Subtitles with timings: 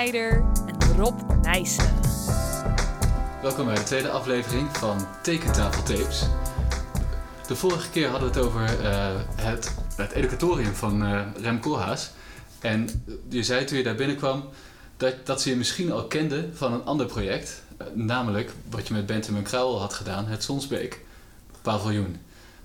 [0.00, 1.94] Snijder en Rob Nijssen.
[3.42, 6.26] Welkom bij de tweede aflevering van Tekentafeltapes.
[7.46, 12.10] De vorige keer hadden we het over eh, het, het educatorium van eh, Rem Koolhaas.
[12.60, 14.44] En je zei toen je daar binnenkwam
[14.96, 17.62] dat, dat ze je misschien al kende van een ander project.
[17.76, 21.00] Eh, namelijk wat je met Bentham Krauwel had gedaan, het Sonsbeek
[21.62, 22.16] paviljoen.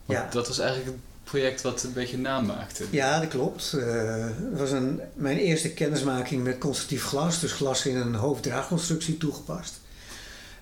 [0.06, 0.30] Want Ja.
[0.30, 2.86] Dat was eigenlijk een project wat een beetje naam maakte.
[2.90, 3.74] Ja, dat klopt.
[3.74, 9.18] Eh, Het was een, mijn eerste kennismaking met constructief glas, dus glas in een hoofddraagconstructie
[9.18, 9.80] toegepast.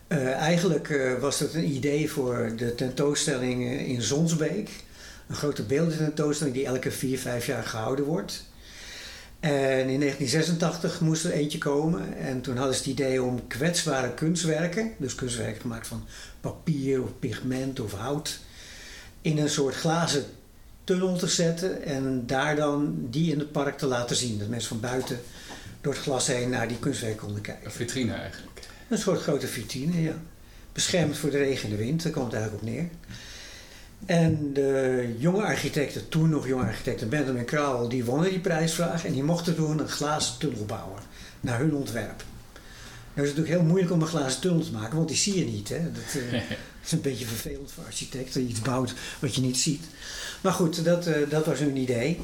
[0.07, 4.69] Eh, eigenlijk eh, was het een idee voor de tentoonstelling in Zonsbeek.
[5.27, 8.45] Een grote beeldententoonstelling die elke vier, vijf jaar gehouden wordt.
[9.39, 12.17] En in 1986 moest er eentje komen.
[12.17, 16.05] En toen hadden ze het idee om kwetsbare kunstwerken, dus kunstwerken gemaakt van
[16.41, 18.39] papier of pigment of hout,
[19.21, 20.25] in een soort glazen
[20.83, 24.39] tunnel te zetten en daar dan die in het park te laten zien.
[24.39, 25.19] Dat mensen van buiten
[25.81, 27.65] door het glas heen naar die kunstwerken konden kijken.
[27.65, 28.59] Een vitrine eigenlijk.
[28.89, 30.15] Een soort grote vitrine, ja.
[30.71, 32.89] Beschermd voor de regen en de wind, daar komt het eigenlijk op neer.
[34.05, 39.13] En de jonge architecten, toen nog jonge architecten, Benjamin Krauwel, die wonnen die prijsvraag en
[39.13, 41.01] die mochten toen een glazen tunnel bouwen
[41.39, 42.23] naar hun ontwerp.
[43.13, 45.39] Nou is het natuurlijk heel moeilijk om een glazen tunnel te maken, want die zie
[45.39, 45.69] je niet.
[45.69, 45.91] Hè?
[45.91, 46.33] Dat, eh,
[46.85, 49.83] is een beetje vervelend voor architecten, iets bouwt wat je niet ziet.
[50.43, 52.19] Maar goed, dat, eh, dat was hun idee.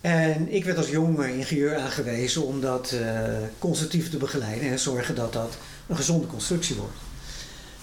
[0.00, 3.22] En ik werd als jonge ingenieur aangewezen om dat eh,
[3.58, 5.56] constructief te begeleiden en zorgen dat dat
[5.86, 6.96] een gezonde constructie wordt.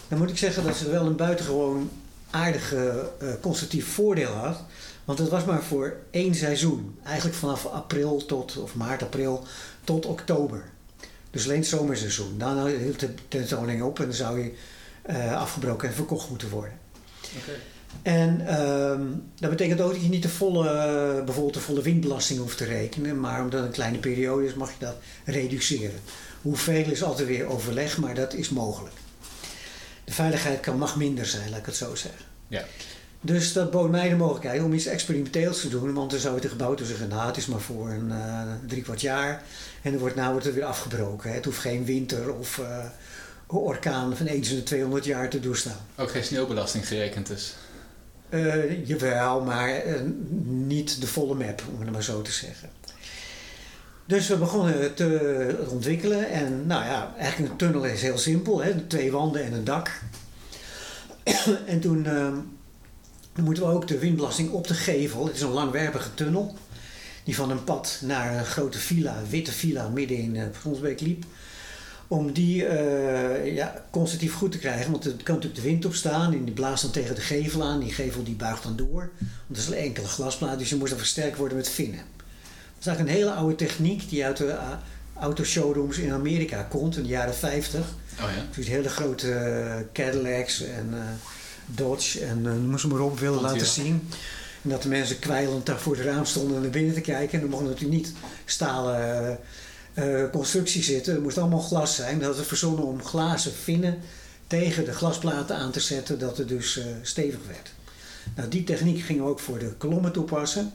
[0.08, 1.90] Dan moet ik zeggen dat ze wel een buitengewoon
[2.30, 4.64] aardige eh, constructief voordeel had.
[5.06, 7.00] Want het was maar voor één seizoen.
[7.04, 9.44] Eigenlijk vanaf april tot, of maart, april
[9.84, 10.64] tot oktober.
[11.32, 12.38] Dus alleen het zomerseizoen.
[12.38, 14.54] Daarna hield de tentoonstelling op en dan zou je
[15.36, 16.80] afgebroken en verkocht moeten worden.
[17.38, 17.52] Oké.
[18.02, 19.02] En ehm,
[19.40, 20.64] dat betekent ook dat je niet de volle,
[21.26, 24.70] bijvoorbeeld de volle windbelasting hoeft te rekenen, maar omdat het een kleine periode is, mag
[24.70, 26.00] je dat reduceren.
[26.42, 28.96] Hoeveel is altijd weer overleg, maar dat is mogelijk.
[30.04, 32.26] De veiligheid kan, mag minder zijn, laat ik het zo zeggen.
[32.48, 32.66] Ja.
[33.22, 36.44] Dus dat bood mij de mogelijkheid om iets experimenteels te doen, want dan zou het
[36.44, 39.44] de gebouw te zeggen, nou het is maar voor een eh drie kwart jaar
[39.82, 41.30] en dan wordt, nou wordt het weer afgebroken.
[41.30, 41.36] Hè.
[41.36, 42.86] Het hoeft geen winter of eh,
[43.48, 45.86] orkaan van eens in de 200 jaar te doorstaan.
[45.96, 47.56] Ook geen sneeuwbelasting gerekend dus.
[48.30, 50.02] Eh, jawel, maar eh,
[50.44, 52.70] niet de volle map, om het maar zo te zeggen.
[54.06, 58.82] Dus we begonnen te ontwikkelen en nou ja, eigenlijk een tunnel is heel simpel, hè?
[58.82, 60.02] twee wanden en een dak.
[61.66, 62.34] en toen eh,
[63.44, 66.56] moeten we ook de windbelasting op de gevel, het is een langwerpige tunnel,
[67.24, 71.26] die van een pad naar een grote villa, witte villa midden in uh, Fronsbeek liep.
[72.08, 75.94] Om die eh, ja, constructief goed te krijgen, want er kan natuurlijk de wind op
[75.94, 77.80] staan en die blaast dan tegen de gevel aan.
[77.80, 80.90] Die gevel die buigt dan door, want dat is een enkele glasplaat, dus je moest
[80.90, 82.00] dan versterkt worden met vinnen.
[82.78, 84.72] Dat is eigenlijk een hele oude techniek die uit de uh,
[85.20, 87.80] autoshowrooms in Amerika komt in de jaren 50.
[87.80, 87.86] Oh
[88.18, 88.46] ja?
[88.56, 91.00] Dus hele grote uh, Cadillacs en uh,
[91.66, 94.10] Dodge en uh, noem ze maar op willen laten zien.
[94.62, 97.34] En dat de mensen kwijlend daar voor het raam stonden naar binnen te kijken.
[97.34, 98.14] En dan mochten natuurlijk niet
[98.46, 99.40] stalen
[100.00, 101.14] uh, constructie zitten.
[101.14, 102.20] Het moest allemaal glas zijn.
[102.20, 103.98] Dat het verzonnen om glazen vinnen
[104.48, 107.72] tegen de glasplaten aan te zetten, dat het dus uh, stevig werd.
[108.36, 110.72] Nou, die techniek gingen we ook voor de kolommen toepassen.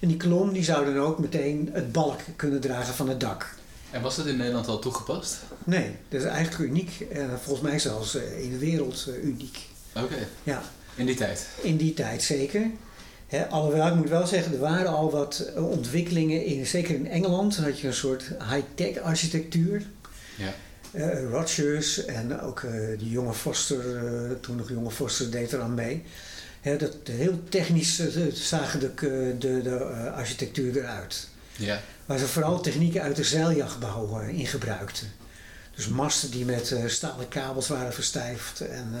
[0.00, 3.54] En die kolom die zou dan ook meteen het balk kunnen dragen van het dak.
[3.90, 5.36] En was dat in Nederland al toegepast?
[5.64, 7.00] Nee, dat is eigenlijk uniek.
[7.12, 9.58] En volgens mij zelfs in de wereld uniek.
[9.94, 10.04] Oké.
[10.04, 10.26] Okay.
[10.42, 10.62] Ja.
[10.94, 11.46] In die tijd?
[11.60, 12.70] In die tijd zeker.
[13.26, 17.56] He, alhoewel, ik moet wel zeggen, er waren al wat ontwikkelingen, in, zeker in Engeland,
[17.56, 19.86] had je een soort high-tech architectuur.
[20.36, 20.54] Ja.
[20.92, 25.60] Uh, Rogers en ook uh, die jonge Foster, uh, toen nog jonge Foster deed er
[25.60, 26.02] aan mee.
[26.60, 28.02] He, dat, heel technisch
[28.32, 29.78] zagen de, de, de
[30.14, 31.28] architectuur eruit.
[31.56, 31.80] Ja.
[32.06, 35.06] Waar ze vooral technieken uit de zeiljachtbouw in gebruikten.
[35.74, 38.94] Dus masten die met stalen kabels waren verstijfd en,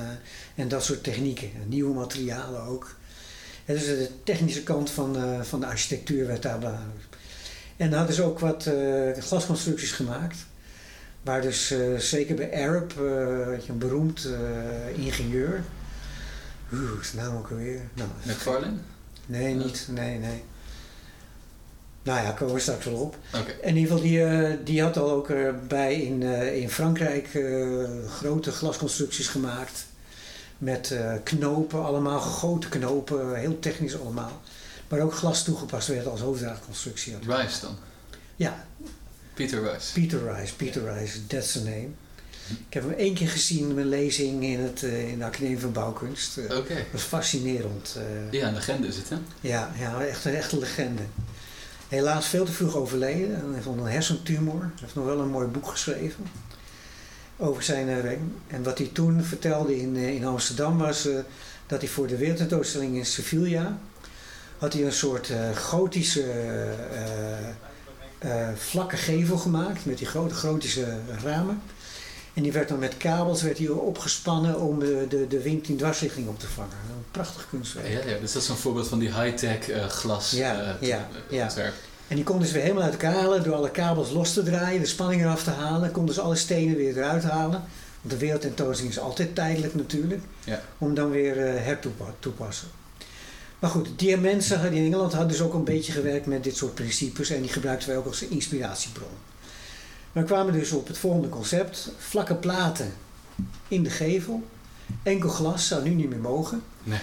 [0.54, 1.50] en dat soort technieken.
[1.62, 2.96] En nieuwe materialen ook.
[3.64, 7.04] Dus de technische kant van, uh, van de architectuur werd daar belangrijk.
[7.76, 10.36] En dan hadden ze ook wat uh, glasconstructies gemaakt.
[11.22, 12.92] Waar dus uh, zeker bij Arab,
[13.68, 14.28] een beroemd
[14.94, 15.64] ingenieur.
[16.72, 17.80] Oeh, is het nou ook alweer?
[17.94, 18.76] Nou, McFarlane?
[19.26, 19.88] Nee, niet.
[19.90, 20.44] Nee, nee.
[22.02, 23.16] Nou ja, komen we straks wel op.
[23.34, 23.54] Okay.
[23.62, 25.32] In ieder geval, die, die had al ook
[25.68, 26.22] bij in,
[26.52, 27.28] in Frankrijk
[28.08, 29.86] grote glasconstructies gemaakt
[30.58, 34.40] met uh, knopen, allemaal gegoten knopen, heel technisch allemaal.
[34.88, 37.16] Maar ook glas toegepast werd als hoofddraagconstructie.
[37.26, 37.76] Rice dan?
[38.36, 38.66] Ja.
[39.34, 39.92] Peter Rice?
[39.92, 40.92] Peter Rice, Peter.
[40.92, 41.88] Rice, that's the name.
[42.48, 45.58] Ik heb hem één keer gezien in mijn lezing in, het, uh, in de Academie
[45.58, 46.38] van Bouwkunst.
[46.38, 46.54] Oké.
[46.54, 46.76] Okay.
[46.76, 47.96] Dat was fascinerend.
[48.30, 49.16] ja, een legende is het hè?
[49.40, 51.02] Ja, ja echt een echte legende.
[51.88, 53.30] Helaas veel te vroeg overleden.
[53.30, 54.60] Hij heeft een hersentumor.
[54.60, 56.26] Hij heeft nog wel een mooi boek geschreven
[57.44, 58.18] over zijn werk.
[58.46, 61.18] En wat hij toen vertelde in, uh, in Amsterdam was uh,
[61.66, 63.78] dat hij voor de wereldtentoonstelling in Sevilla
[64.58, 66.24] had hij een soort gotische
[68.56, 71.62] vlakke gevel gemaakt met die grote gotische ramen.
[72.34, 75.76] En die werd dan met kabels werd die opgespannen om de, de, de wind in
[75.76, 76.76] dwarsrichting op te vangen.
[76.88, 77.88] Een prachtig kunstwerk.
[77.88, 81.48] Ja, ja, dus dat is een voorbeeld van die high-tech glas ja, ja, ja.
[82.08, 84.80] En die konden ze weer helemaal uit elkaar halen door alle kabels los te draaien,
[84.80, 85.90] de spanning eraf te halen.
[85.90, 87.62] Konden ze alle stenen weer eruit halen.
[88.00, 90.22] Want de wereldtentoonstelling is altijd tijdelijk natuurlijk.
[90.44, 90.62] Ja.
[90.78, 92.68] Om dan weer uh, hertoepassen.
[93.58, 96.74] Maar goed, die mensen in Engeland hadden dus ook een beetje gewerkt met dit soort
[96.74, 97.30] principes.
[97.30, 99.08] En die gebruikten wij ook als inspiratiebron.
[100.12, 101.90] We kwamen dus op het volgende concept.
[101.98, 102.92] Vlakke platen
[103.68, 104.42] in de gevel.
[105.02, 106.62] Enkel glas zou nu niet meer mogen.
[106.82, 106.98] Nee.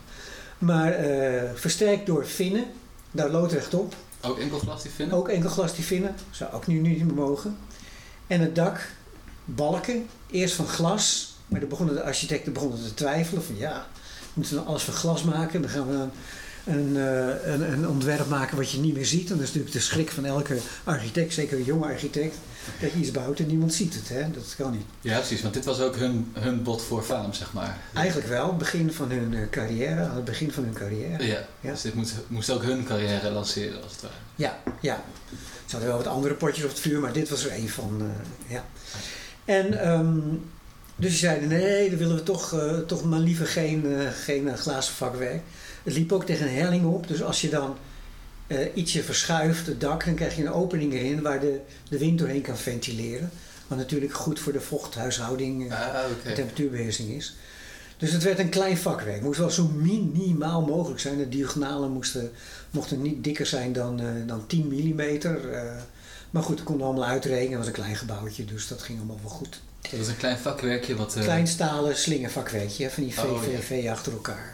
[0.58, 2.64] maar uh, versterkt door vinnen.
[3.10, 3.94] Daar loodrecht op.
[4.22, 5.16] Ook enkel glas die vinnen?
[5.16, 6.14] Ook enkel glas die vinnen.
[6.30, 7.58] Zou ook nu niet meer mogen.
[8.26, 8.92] En het dak,
[9.44, 10.08] balken.
[10.30, 11.34] Eerst van glas.
[11.46, 13.44] Maar dan begonnen de architecten begonnen te twijfelen.
[13.44, 13.86] Van ja,
[14.32, 15.60] moeten we alles van glas maken?
[15.60, 16.10] Dan gaan we dan
[16.66, 19.30] een, uh, een, een, ontwerp maken wat je niet meer ziet.
[19.30, 22.36] En dat is natuurlijk de schrik van elke architect, zeker een jonge architect,
[22.80, 24.08] dat je iets bouwt en niemand ziet het.
[24.08, 24.30] Hè?
[24.30, 24.84] Dat kan niet.
[25.00, 27.78] Ja, precies, want dit was ook hun, hun bod voor faam, zeg maar.
[27.94, 31.26] Eigenlijk wel, begin van hun uh, carrière, aan het begin van hun carrière.
[31.26, 31.70] Ja, ja.
[31.70, 34.14] dus dit moest, moest ook hun carrière lanceren, als het ware.
[34.36, 35.04] Ja, ja.
[35.66, 37.96] Ze hadden wel wat andere potjes op het vuur, maar dit was er een van.
[38.00, 38.06] Uh,
[38.46, 38.64] ja.
[39.44, 40.42] En um,
[40.96, 44.58] dus die zeiden, nee, dan willen we toch, uh, toch maar liever geen, uh, geen
[44.58, 45.42] glazen vakwerk.
[45.82, 47.76] Het liep ook tegen een helling op, dus als je dan
[48.46, 52.18] uh, ietsje verschuift, het dak, dan krijg je een opening erin waar de, de wind
[52.18, 53.30] doorheen kan ventileren.
[53.66, 55.78] Wat natuurlijk goed voor de vochthuishouding, ah,
[56.20, 56.34] okay.
[56.34, 57.36] temperatuurbeheersing is.
[57.96, 59.14] Dus het werd een klein vakwerk.
[59.14, 61.18] Het moest wel zo minimaal mogelijk zijn.
[61.18, 62.30] De diagonalen moesten,
[62.70, 65.18] mochten niet dikker zijn dan, dan 10 mm.
[66.30, 67.48] maar goed, dat konden allemaal uitrekenen.
[67.48, 69.60] Het was een klein gebouwtje, dus dat ging allemaal wel goed.
[69.80, 71.16] Dat is een klein vakwerkje wat...
[71.20, 73.92] Klein stalen slingervakwerkje van die VVV oh, ja.
[73.92, 74.52] achter elkaar.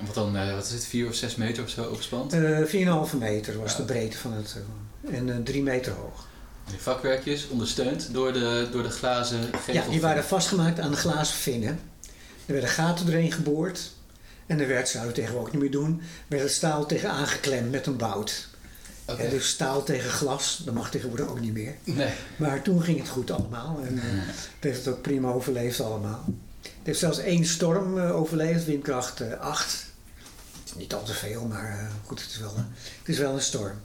[0.00, 1.98] En wat dan, uh, wat is het, 4 of 6 meter of zo?
[2.34, 3.76] Uh, 4,5 meter was ja.
[3.76, 4.56] de breedte van het.
[5.10, 6.26] Uh, en 3 meter hoog.
[6.70, 9.74] Die vakwerkjes ondersteund door de, door de glazen gevel.
[9.74, 11.80] Ja, die waren vastgemaakt aan de glazen vinnen.
[12.46, 13.90] Er werden gaten doorheen geboord.
[14.46, 17.70] En er werd, zouden we tegenwoordig ook niet meer doen, werd het staal tegen aangeklemd
[17.70, 18.48] met een bout.
[19.04, 19.24] Okay.
[19.24, 21.74] Ja, dus staal tegen glas, dat mag tegenwoordig ook niet meer.
[21.84, 22.12] Nee.
[22.36, 26.24] Maar toen ging het goed allemaal en het heeft het ook prima overleefd allemaal.
[26.62, 29.89] Het heeft zelfs één storm overleefd, windkracht uh, 8.
[30.70, 32.54] Is niet al te veel, maar uh, goed, het is, wel,
[32.98, 33.80] het is wel een storm.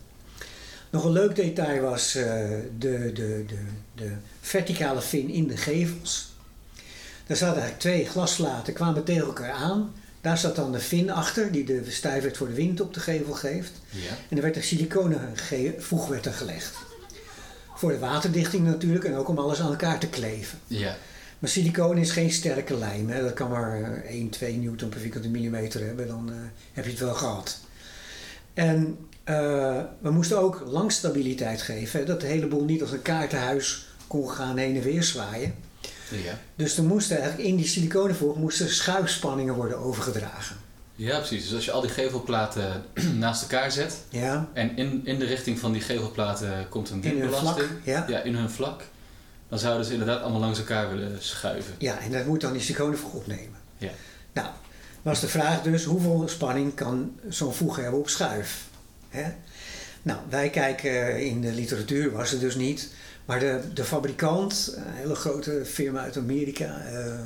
[0.89, 3.45] Nog een leuk detail was de, de, de,
[3.95, 4.11] de
[4.41, 6.33] verticale fin in de gevels.
[7.27, 9.93] Daar zaten eigenlijk twee glasplaten, kwamen tegen elkaar aan.
[10.21, 13.33] Daar zat dan de fin achter, die de stijfheid voor de wind op de gevel
[13.33, 13.71] geeft.
[13.89, 14.11] Ja.
[14.29, 15.33] En er werd een siliconen
[15.77, 16.75] voeg werd er gelegd.
[17.75, 20.59] Voor de waterdichting natuurlijk en ook om alles aan elkaar te kleven.
[20.67, 20.97] Ja.
[21.45, 23.09] Maar siliconen is geen sterke lijm.
[23.09, 23.21] Hè.
[23.21, 26.07] Dat kan maar 1, 2 newton per vierkante millimeter hebben.
[26.07, 26.36] Dan uh,
[26.74, 27.59] heb je het wel gehad.
[28.53, 32.00] En uh, we moesten ook langstabiliteit geven.
[32.00, 35.55] Hè, dat de hele boel niet als een kaartenhuis kon gaan heen en weer zwaaien.
[36.10, 36.39] Ja.
[36.55, 40.55] Dus er moesten eigenlijk in die siliconenvoeg moesten schuifspanningen worden overgedragen.
[40.96, 41.43] Ja, precies.
[41.43, 42.84] Dus als je al die gevelplaten
[43.17, 44.50] naast elkaar zet ja.
[44.53, 48.05] en in, in de richting van die gevelplaten komt een windbelasting, ja.
[48.08, 48.84] ja, in hun vlak,
[49.55, 51.74] dan zouden ze inderdaad allemaal langs elkaar willen schuiven.
[51.77, 53.59] Ja, en dat moet dan die siliconenvoeg opnemen.
[53.77, 53.89] Ja.
[54.33, 54.47] Nou,
[55.01, 58.67] was de vraag dus hoeveel spanning kan zo'n voeg hebben op schuif?
[59.09, 59.31] Hè?
[60.01, 62.89] Nou, wij kijken in de literatuur, was het dus niet.
[63.25, 66.81] Maar de, de fabrikant, een hele grote firma uit Amerika.
[66.91, 67.19] Uh,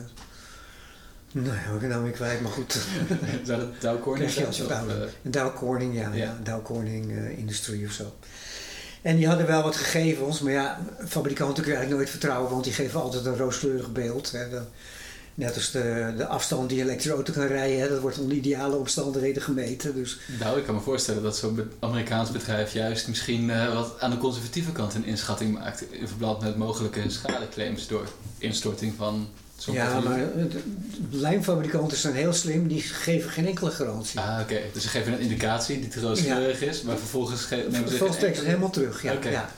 [1.32, 2.74] nou ja, ik nou weer kwijt, maar goed.
[3.44, 4.54] Zou dat Dow Corning zijn?
[4.88, 6.24] Uh, Dow Corning, ja, ja.
[6.24, 8.14] ja Dow Corning uh, Industrie of zo.
[9.02, 12.64] En die hadden wel wat gegevens, maar ja, fabrikanten kun je eigenlijk nooit vertrouwen, want
[12.64, 14.34] die geven altijd een rooskleurig beeld.
[15.36, 18.38] Net als de, de afstand die een elektrische auto kan rijden, hè, dat wordt onder
[18.38, 19.96] ideale omstandigheden gemeten.
[19.96, 20.20] Dus.
[20.40, 24.18] Nou, ik kan me voorstellen dat zo'n Amerikaans bedrijf juist misschien uh, wat aan de
[24.18, 29.28] conservatieve kant een inschatting maakt in verband met mogelijke schadeclaims door instorting van
[29.66, 30.62] Ja, maar de
[31.10, 34.20] lijmfabrikanten zijn heel slim, die geven geen enkele garantie.
[34.20, 34.54] Ah, oké.
[34.54, 34.70] Okay.
[34.74, 36.68] Dus ze geven een indicatie die te rooskleurig ja.
[36.68, 37.88] is, maar vervolgens geven ze.
[37.88, 39.14] Vervolgens trekken ze het helemaal terug, ja.
[39.14, 39.32] Okay.
[39.32, 39.52] ja.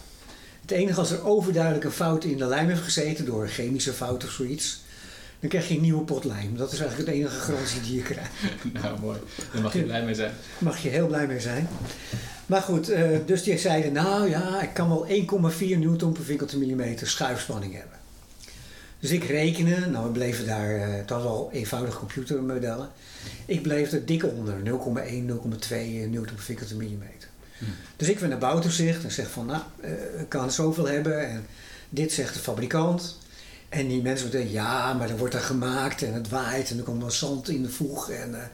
[0.62, 3.93] Het enige als er overduidelijk een fout in de lijm heeft gezeten door een chemische
[3.93, 4.79] fout of zoiets
[5.41, 6.58] dan krijg je een nieuwe pot lijm.
[6.58, 8.31] Dat is eigenlijk de enige garantie die je krijgt.
[8.81, 9.20] nou, mooi.
[9.53, 10.34] Daar mag je blij mee zijn.
[10.58, 11.67] Mag je heel blij mee zijn.
[12.46, 15.08] Maar goed, uh, dus die zeiden, nou ja, ik kan wel
[15.51, 18.00] 1,4 newton per vierkante millimeter schuifspanning hebben.
[19.01, 22.89] Dus ik rekende, nou we bleven daar, uh, het was al eenvoudige computermodellen.
[23.46, 24.72] Ik bleef er dik onder, 0,1, 0,2
[26.10, 27.29] newton per vierkante millimeter.
[27.58, 27.65] Hm.
[27.96, 29.91] Dus ik ben naar bouwtoezicht en zeg van, nou, eh,
[30.22, 31.46] ik kan zoveel hebben en
[31.89, 33.17] dit zegt de fabrikant.
[33.70, 36.84] En die mensen denken, ja, maar dan wordt er gemaakt en het waait en er
[36.84, 38.10] komt wel zand in de voeg.
[38.10, 38.48] En eh,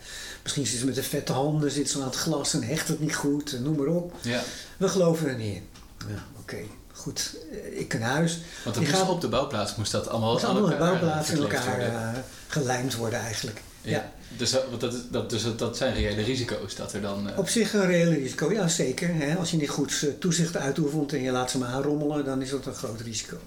[0.44, 3.00] misschien zitten ze met de vette handen, zitten ze aan het glas en hecht het
[3.00, 4.14] niet goed, en noem maar op.
[4.22, 4.44] Ja,
[4.78, 5.68] We geloven er niet in.
[6.08, 6.58] Ja, oké,
[7.08, 7.36] goed.
[7.52, 8.40] Eh, Ik kan huis.
[8.64, 11.66] want moest gaan- op de bouwplaats moest dat allemaal, aan allemaal elkaar, bouwplaatsen in elkaar
[11.66, 11.94] worden.
[11.94, 13.62] eh, gelijmd worden eigenlijk.
[13.82, 14.12] ja.
[14.38, 17.30] Dus, dat, dat, dat, dus dat, dat zijn reële risico's dat er dan...
[17.30, 19.10] eh, Op zich een reële risico, ja zeker.
[19.14, 19.36] Hè.
[19.36, 22.66] Als je niet goed toezicht uitoefent en je laat ze maar aanrommelen, dan is dat
[22.66, 23.38] een groot risico.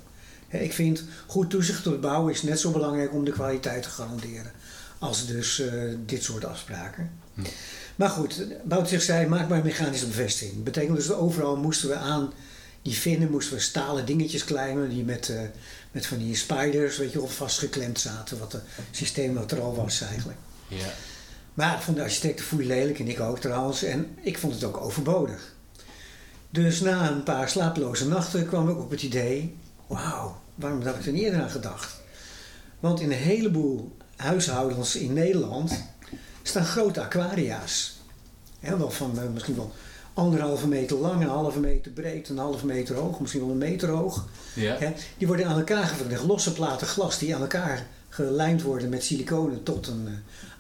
[0.49, 3.83] Hè, Ik vind goed toezicht op het bouwen is net zo belangrijk om de kwaliteit
[3.83, 4.53] te garanderen.
[4.99, 5.63] Als dus
[6.07, 7.11] dit soort afspraken.
[7.35, 7.41] Hm.
[7.97, 10.55] Maar goed, Boutzicht zei, maak maar een mechanische bevestiging.
[10.55, 12.33] Dat betekent dus dat overal moesten we aan
[12.83, 15.41] die vinnen, moesten we stalen dingetjes klijmen die met, eh,
[15.91, 18.39] met van die spiders, weet je wel, vastgeklemd zaten.
[18.39, 20.39] Wat het systeem wat er al was eigenlijk.
[20.69, 20.93] ja.
[21.55, 23.83] Maar ik vond de architecten foei lelijk en ik ook trouwens.
[23.83, 25.55] En ik vond het ook overbodig.
[26.51, 29.57] Dus na een paar slapeloze nachten kwam ik op het idee:
[29.87, 32.01] wauw, waarom heb ik er niet eerder aan gedacht?
[32.81, 35.85] Want in een heleboel huishoudens in Nederland
[36.43, 37.99] staan grote aquaria's.
[38.61, 39.73] Hè, wel van eh, misschien wel
[40.15, 43.89] anderhalve meter lang, een halve meter breed, een halve meter hoog, misschien wel een meter
[43.89, 44.27] hoog.
[44.55, 44.77] Ja.
[44.79, 49.05] Hè, die worden aan elkaar geverlegd, losse platen glas die aan elkaar gelijmd worden met
[49.05, 50.09] siliconen tot een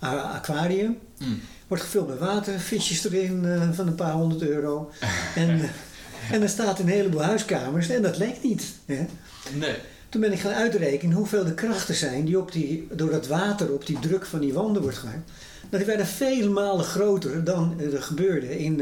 [0.01, 0.99] eh, aquarium.
[1.19, 1.41] Mm.
[1.67, 4.91] Wordt gevuld met water, visjes erin eh, van een paar honderd euro.
[5.35, 5.69] en, eh,
[6.31, 8.65] en er staat een heleboel huiskamers en dat leek niet.
[8.85, 9.07] Hè.
[9.55, 9.77] Nee.
[10.09, 13.73] Toen ben ik gaan uitrekenen hoeveel de krachten zijn die, op die door dat water
[13.73, 15.31] op die druk van die wanden wordt gemaakt.
[15.69, 18.81] Dat die werden vele malen groter dan er gebeurde in,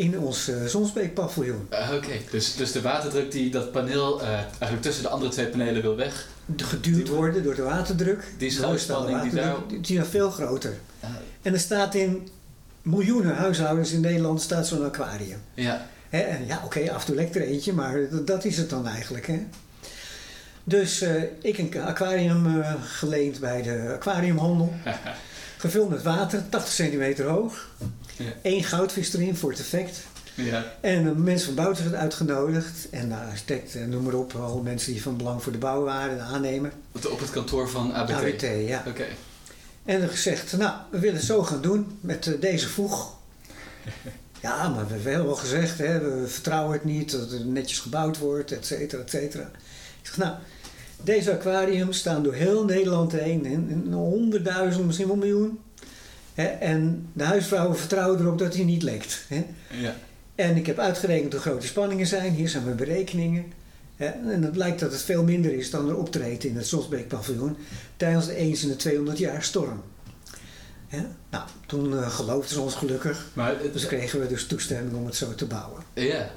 [0.00, 1.66] in ons Zonsbeekpaviljoen.
[1.70, 5.46] Ah, Oké, dus, dus de waterdruk die dat paneel eh, eigenlijk tussen de andere twee
[5.46, 6.28] panelen wil weg.
[6.56, 8.24] Geduwd worden door de waterdruk.
[8.38, 10.74] Die schuifspanning die waterdruk, die, is veel groter.
[11.00, 11.10] Ah,
[11.42, 12.28] En er staat in
[12.82, 15.40] miljoenen huishoudens in Nederland staat zo'n aquarium.
[15.54, 15.86] ja.
[16.10, 19.26] En ja, oké, af en toe lekt er eentje, maar dat, is het dan eigenlijk.
[19.26, 19.46] Hè?
[20.64, 24.72] Dus eh, ik een aquarium geleend bij de aquariumhandel.
[25.58, 27.68] Gevuld met water, 80 centimeter hoog.
[28.24, 28.32] Ja.
[28.42, 29.98] Eén goudvis erin voor het effect.
[30.34, 30.64] ja.
[30.80, 32.88] En mensen van Bouten uitgenodigd.
[32.90, 35.82] En de architect, en noem maar op, alle mensen die van belang voor de bouw
[35.82, 36.72] waren, de aannemer.
[36.92, 38.12] Op het kantoor van ABT.
[38.12, 38.84] AWT, ja.
[38.86, 39.06] Oké.
[39.84, 43.14] En er gezegd, nou, we willen het zo gaan doen met eh, deze voeg.
[44.42, 48.18] Ja, maar we hebben wel gezegd, hè, we vertrouwen het niet, dat het netjes gebouwd
[48.18, 49.42] wordt, et cetera, et cetera.
[50.00, 50.34] Ik zeg, nou,
[51.02, 55.58] deze aquariums staan door heel Nederland heen, in, in honderdduizend, misschien wel miljoen.
[56.46, 59.26] En de huisvrouwen vertrouwen erop dat hij niet lekt.
[59.70, 59.96] Ja.
[60.34, 63.52] En ik heb uitgerekend hoe groot de spanningen zijn, hier zijn mijn berekeningen.
[63.96, 67.56] En het blijkt dat het veel minder is dan er optreedt in het Zonsbeekpaviljoen
[67.96, 69.82] tijdens de eens in de 200 jaar storm.
[71.30, 73.26] Nou, toen eh, geloofden ze ons gelukkig.
[73.32, 75.82] Maar het, Dus kregen we dus toestemming om het zo te bouwen.
[75.94, 76.30] ja.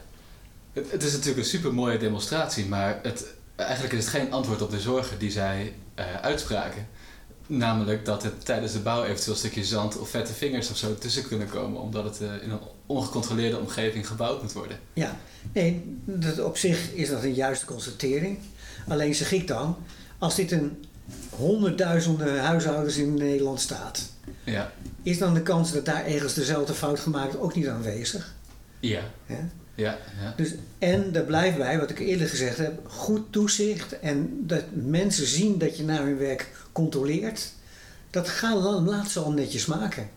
[0.73, 4.61] Het, het is natuurlijk een super mooie demonstratie, maar het, eigenlijk is het geen antwoord
[4.61, 6.87] op de zorgen die zij eh, uitspraken.
[7.57, 10.95] Namelijk dat het tijdens de bouw eventueel een stukje zand of vette vingers of zo
[10.95, 14.79] tussen kunnen komen, omdat het eh, in een ongecontroleerde omgeving gebouwd moet worden.
[14.93, 15.17] Ja,
[15.53, 18.37] nee, dat op zich is dat een juiste constatering.
[18.87, 19.77] Alleen zeg ik dan,
[20.17, 20.85] als dit een
[21.29, 24.09] honderdduizenden huishoudens in Nederland staat,
[24.43, 24.71] Ja.
[25.03, 28.35] is dan de kans dat daar ergens dezelfde fout gemaakt ook niet aanwezig?
[28.79, 29.01] Ja.
[29.25, 29.39] Hè?
[29.75, 29.97] Ja.
[30.21, 30.33] ja.
[30.35, 35.27] Dus, en daar blijft bij, wat ik eerder gezegd heb, goed toezicht en dat mensen
[35.27, 37.51] zien dat je naar hun werk controleert,
[38.09, 40.09] dat gaan, laat ze al netjes maken.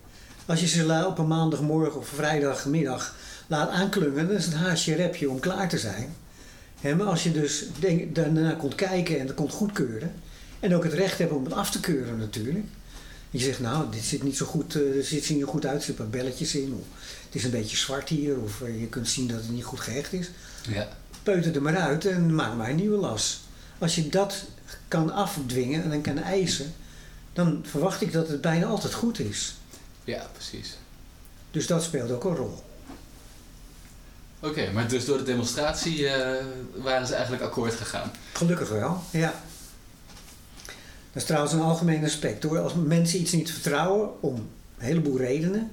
[0.47, 3.15] Als je ze op een maandagmorgen of vrijdagmiddag
[3.47, 6.15] laat aanklungen, dan is het haastje repje om klaar te zijn.
[6.81, 10.13] Maar als je dus denk, daarna komt kijken en dat komt goedkeuren,
[10.61, 12.65] en ook het recht hebt om het af te keuren natuurlijk.
[13.31, 15.77] Je zegt, nou, dit zit niet zo goed, eh, dit ziet er niet goed uit,
[15.79, 16.87] er zitten belletjes in, of
[17.25, 19.81] het is een beetje zwart hier, of eh, je kunt zien dat het niet goed
[19.81, 20.31] gehecht is.
[20.69, 20.89] ja.
[21.23, 23.41] Peuter er maar uit en maak maar een nieuwe las.
[23.79, 24.45] Als je dat
[24.89, 26.75] kan afdwingen en dan kan eisen,
[27.33, 29.55] dan verwacht ik dat het bijna altijd goed is.
[30.05, 30.77] Ja, precies.
[31.51, 32.63] Dus dat speelt ook een rol.
[34.41, 38.11] Oké, maar dus door de demonstratie eh, waren ze eigenlijk akkoord gegaan.
[38.33, 39.35] Gelukkig wel, ja.
[41.17, 42.59] Dat is trouwens een algemeen aspect hoor.
[42.59, 45.71] Als mensen iets niet vertrouwen, om een heleboel redenen,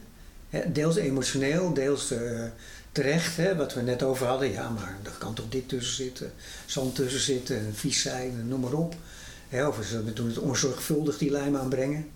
[0.67, 2.43] deels emotioneel, deels eh,
[2.91, 4.51] terecht, hè, wat we net over hadden.
[4.51, 6.31] Ja, maar er kan toch dit tussen zitten,
[6.65, 8.95] zand tussen zitten, vies zijn, noem maar op.
[9.49, 12.09] Hè, of ze doen het onzorgvuldig die lijm aanbrengen.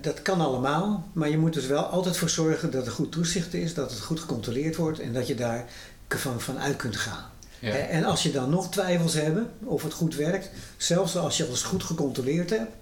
[0.00, 3.54] Dat kan allemaal, maar je moet dus wel altijd voor zorgen dat er goed toezicht
[3.54, 5.64] is, dat het goed gecontroleerd wordt en dat je daar
[6.08, 7.30] van, van uit kunt gaan.
[7.58, 7.72] Ja.
[7.72, 11.62] En als je dan nog twijfels hebt of het goed werkt, zelfs als je alles
[11.62, 12.72] goed gecontroleerd hebt,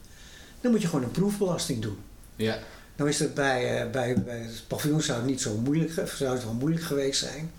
[0.61, 1.99] dan moet je gewoon een proefbelasting doen.
[2.37, 2.59] Ja.
[2.97, 6.35] Nou is het bij, eh, bij, bij het paviljoen zou het niet zo moeilijk, zou
[6.35, 7.51] het wel moeilijk geweest zijn.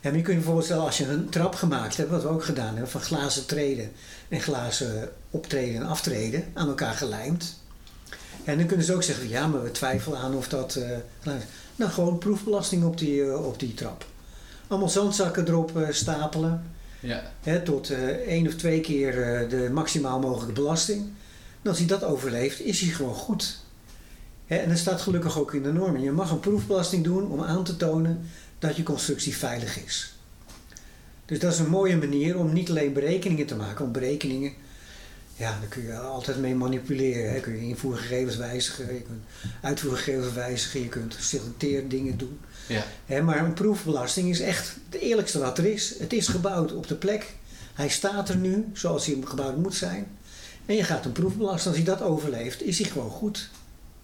[0.00, 2.44] En je kunt je bijvoorbeeld stellen als je een trap gemaakt hebt, wat we ook
[2.44, 3.92] gedaan hebben, van glazen treden
[4.28, 7.58] en glazen optreden en aftreden aan elkaar gelijmd.
[8.44, 10.76] En dan kunnen ze ook zeggen, ja, maar we twijfelen aan of dat...
[10.76, 11.32] is.
[11.76, 14.06] nou, gewoon proefbelasting op die, eh, op die trap.
[14.68, 16.72] Allemaal zandzakken erop eh, stapelen.
[17.00, 21.00] Ja, Hè, tot eh, één of twee keer eh, de maximaal mogelijke belasting.
[21.62, 23.58] En als hij dat overleeft, is hij gewoon goed.
[24.46, 26.02] Hè, en dat staat gelukkig ook in de normen.
[26.02, 28.28] Je mag een proefbelasting doen om aan te tonen
[28.58, 30.14] dat je constructie veilig is.
[31.26, 34.52] Dus dat is een mooie manier om niet alleen berekeningen te maken, want berekeningen,
[35.36, 37.32] ja, daar kun je altijd mee manipuleren.
[37.32, 37.40] Hè.
[37.40, 39.22] Kun je invoergegevens wijzigen, je kunt
[39.60, 42.40] uitvoergegevens wijzigen, je kunt selecteerdingen doen.
[42.68, 45.98] ja, Hè, maar een proefbelasting is echt het eerlijkste wat er is.
[45.98, 47.34] Het is gebouwd op de plek.
[47.74, 50.06] Hij staat er nu zoals hij gebouwd moet zijn.
[50.66, 51.66] En je gaat een proefbelasten.
[51.70, 53.50] Als hij dat overleeft, is hij gewoon goed.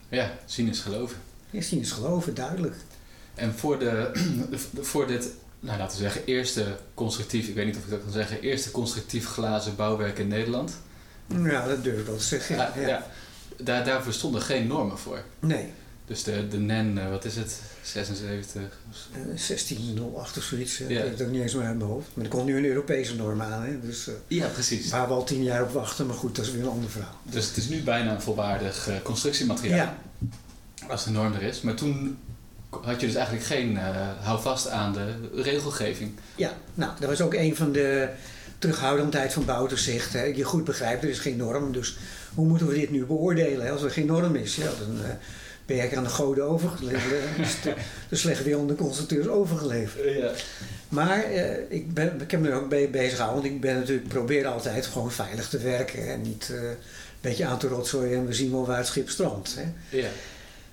[0.08, 1.16] ja, zien is geloven.
[1.50, 2.76] Is hij eens geloven, duidelijk.
[3.34, 4.10] En voor, de,
[4.80, 5.28] voor dit,
[5.60, 8.70] nou laten we zeggen, eerste constructief, ik weet niet of ik dat kan zeggen, eerste
[8.70, 10.72] constructief glazen bouwwerk in Nederland.
[11.38, 12.56] Ja, dat durf ik wel te zeggen.
[12.56, 13.06] Ja, Ja, ja.
[13.56, 15.22] Daar, daarvoor stonden geen normen voor.
[15.40, 15.66] Nee,
[16.06, 17.60] Dus de, de NEN, eh, wat is het?
[17.82, 18.62] 76?
[19.12, 20.80] eh, 1608 of zoiets.
[20.80, 20.96] eh, Ja.
[20.98, 22.08] Ik weet het ook niet eens meer uit mijn hoofd.
[22.14, 23.62] Maar er komt nu een Europese norm aan.
[23.62, 24.90] Hè, dus, eh, Ja, precies.
[24.90, 26.06] waar we al tien jaar op wachten.
[26.06, 27.16] Maar goed, dat is weer een ander verhaal.
[27.22, 29.76] Dus het is nu bijna een volwaardig eh, constructiemateriaal.
[29.76, 29.96] Ja,
[30.88, 31.60] Als de norm er is.
[31.60, 32.18] Maar toen
[32.70, 36.10] had je dus eigenlijk geen eh hou vast aan de regelgeving.
[36.34, 38.08] Ja, nou, dat was ook een van de
[38.60, 40.12] terughoudendheid van Bouterzicht.
[40.12, 40.22] Hè.
[40.22, 41.96] Je goed begrijpt, er is geen norm, dus
[42.34, 43.66] hoe moeten we dit nu beoordelen?
[43.66, 43.72] hè?
[43.72, 45.10] Als er geen norm is, ja, dan eh,
[45.66, 47.36] ben je aan de goden overgeleverd.
[47.36, 47.74] Dus de,
[48.08, 50.14] de slechte weer de constructeurs overgeleverd.
[50.14, 50.30] ja.
[50.88, 53.74] Maar eh, ik, ben, ik heb me er ook mee bezig gehouden, want ik ben
[53.74, 56.76] natuurlijk, probeer altijd gewoon veilig te werken en niet eh, een
[57.20, 59.56] beetje aan te rotzooien en we zien wel waar het schip strandt.
[59.58, 59.96] Hè.
[59.98, 60.08] ja.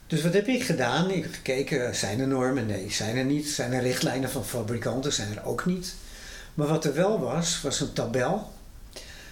[0.08, 1.10] Dus wat heb ik gedaan?
[1.10, 2.66] Ik heb gekeken, zijn er normen?
[2.66, 3.48] Nee, zijn er niet.
[3.48, 5.14] Zijn er richtlijnen van fabrikanten?
[5.14, 5.94] Zijn er ook niet.
[6.58, 8.52] Maar wat er wel was, was een tabel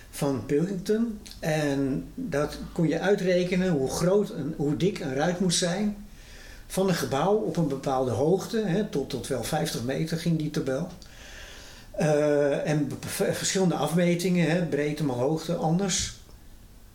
[0.10, 1.20] van Pilkington.
[1.40, 6.06] En dat kon je uitrekenen hoe groot en hoe dik een ruit moest zijn.
[6.68, 10.50] Van een gebouw op een bepaalde hoogte, hè, tot, tot wel 50 meter ging die
[10.52, 10.88] tabel.
[11.92, 16.16] Eh, en verschillende afmetingen, hè, breedte maar hoogte, anders.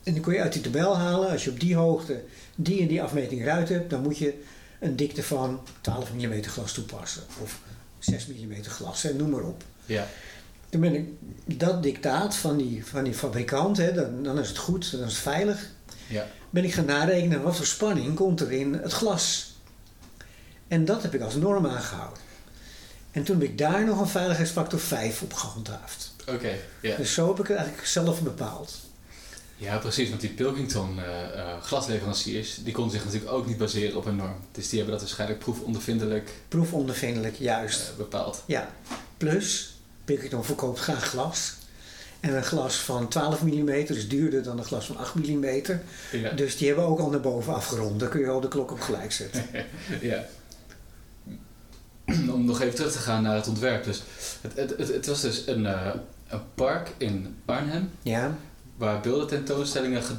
[0.03, 1.29] En die kon je uit die tabel halen.
[1.29, 2.23] Als je op die hoogte
[2.55, 4.41] die en die afmeting eruit hebt, dan moet je
[4.79, 7.23] een dikte van 12 mm glas toepassen.
[7.41, 7.59] Of
[8.01, 9.63] 6 mm glas, hè, noem maar op.
[9.85, 10.07] ja.
[10.69, 11.07] Toen ben ik
[11.59, 15.13] dat dictaat van die, van die fabrikant, hè, dan, dan is het goed, dan is
[15.13, 15.69] het veilig.
[16.07, 16.27] Ja.
[16.49, 19.55] Ben ik gaan narekenen wat voor spanning komt er in het glas.
[20.67, 22.23] En dat heb ik als norm aangehouden.
[23.11, 26.13] En toen heb ik daar nog een veiligheidsfactor 5 op gehandhaafd.
[26.27, 26.95] Oké, ja.
[26.95, 28.79] Dus zo heb ik het eigenlijk zelf bepaald.
[29.61, 30.09] Ja, precies.
[30.09, 34.15] Want die Pilkington eh, eh, glasleveranciers, die konden zich natuurlijk ook niet baseren op een
[34.15, 34.35] norm.
[34.51, 37.97] Dus die hebben dat waarschijnlijk proefondervindelijk Proefondervindelijk, eh, juist.
[37.97, 38.43] bepaald.
[38.45, 38.69] Ja,
[39.17, 41.53] plus Pilkington verkoopt graag glas.
[42.19, 45.45] En een glas van 12 mm is duurder dan een glas van 8 mm.
[46.11, 46.31] Ja.
[46.35, 47.99] Dus die hebben ook al naar boven afgerond.
[47.99, 49.45] Daar kun je al de klok op gelijk zetten.
[50.01, 50.25] ja.
[52.07, 53.83] Om nog even terug te gaan naar het ontwerp.
[53.83, 54.03] Dus
[54.41, 55.93] het, het, het, het was dus een, eh,
[56.27, 58.37] een park in Arnhem, Ja,
[58.81, 60.13] waar beeldententoonstellingen ge,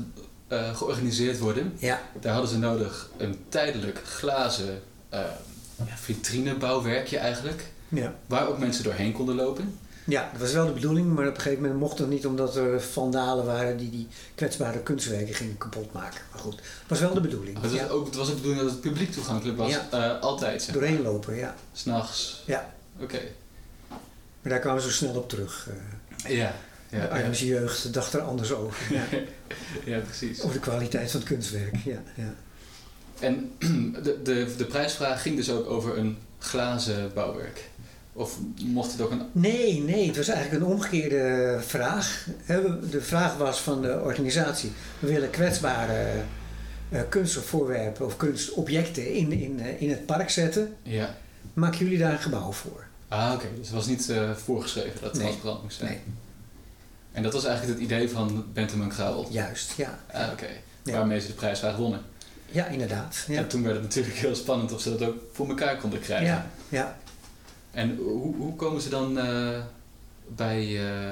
[0.46, 1.72] eh, georganiseerd worden.
[1.78, 5.20] ja, Daar hadden ze nodig een tijdelijk glazen eh,
[5.86, 8.14] ja, vitrinebouwwerkje eigenlijk, ja.
[8.26, 9.78] waar ook mensen doorheen konden lopen.
[10.06, 12.56] Ja, dat was wel de bedoeling, maar op een gegeven moment mocht dat niet omdat
[12.56, 16.20] er vandalen waren die die kwetsbare kunstwerken gingen kapot maken.
[16.32, 17.60] Maar goed, het was wel de bedoeling.
[17.62, 17.86] Het was, Ja.
[17.88, 19.86] ook, het was de bedoeling dat het publiek toegankelijk was, Ja.
[19.90, 20.62] eh, altijd.
[20.62, 20.74] Zeg.
[20.74, 21.54] Doorheen lopen, ja.
[21.72, 22.42] S'nachts.
[22.46, 22.74] ja.
[23.00, 23.18] Oké.
[24.42, 25.68] Maar daar kwamen ze snel op terug.
[26.26, 26.54] eh Ja.
[26.92, 27.08] Ja, de.
[27.08, 28.76] Arnhemse jeugd dacht er anders over.
[28.94, 29.02] Ja.
[29.84, 30.40] ja, precies.
[30.40, 31.76] Over de kwaliteit van het kunstwerk.
[31.84, 32.34] Ja, ja.
[33.20, 33.50] En
[34.02, 37.70] de, de, de prijsvraag ging dus ook over een glazen bouwwerk.
[38.12, 39.22] Of mocht het ook een...
[39.32, 42.26] Nee, nee, het was eigenlijk een omgekeerde vraag.
[42.90, 46.22] De vraag was van de organisatie: we willen kwetsbare
[46.88, 47.38] eh, kunst
[48.00, 50.76] of kunstobjecten in, in, eh, in het park zetten.
[50.82, 51.16] Ja.
[51.54, 52.84] Maken jullie daar een gebouw voor?
[53.08, 53.46] Ah, oké.
[53.56, 55.22] Dus het was niet eh, voorgeschreven dat het Nee.
[55.22, 55.90] transparant moest zijn.
[55.90, 56.00] Nee,
[57.12, 59.98] En dat was eigenlijk het idee van Bentham en juist, ja.
[60.12, 60.46] Ah, oké.
[60.82, 60.92] Ja.
[60.92, 62.00] Waarmee ze de prijsvraag wonnen.
[62.46, 63.24] Ja, inderdaad.
[63.28, 66.00] Ja, En toen werd het natuurlijk heel spannend of ze dat ook voor elkaar konden
[66.00, 66.26] krijgen.
[66.26, 66.96] ja, ja.
[67.70, 69.58] En hoe, hoe komen ze dan eh,
[70.28, 70.60] bij...
[70.88, 71.10] eh,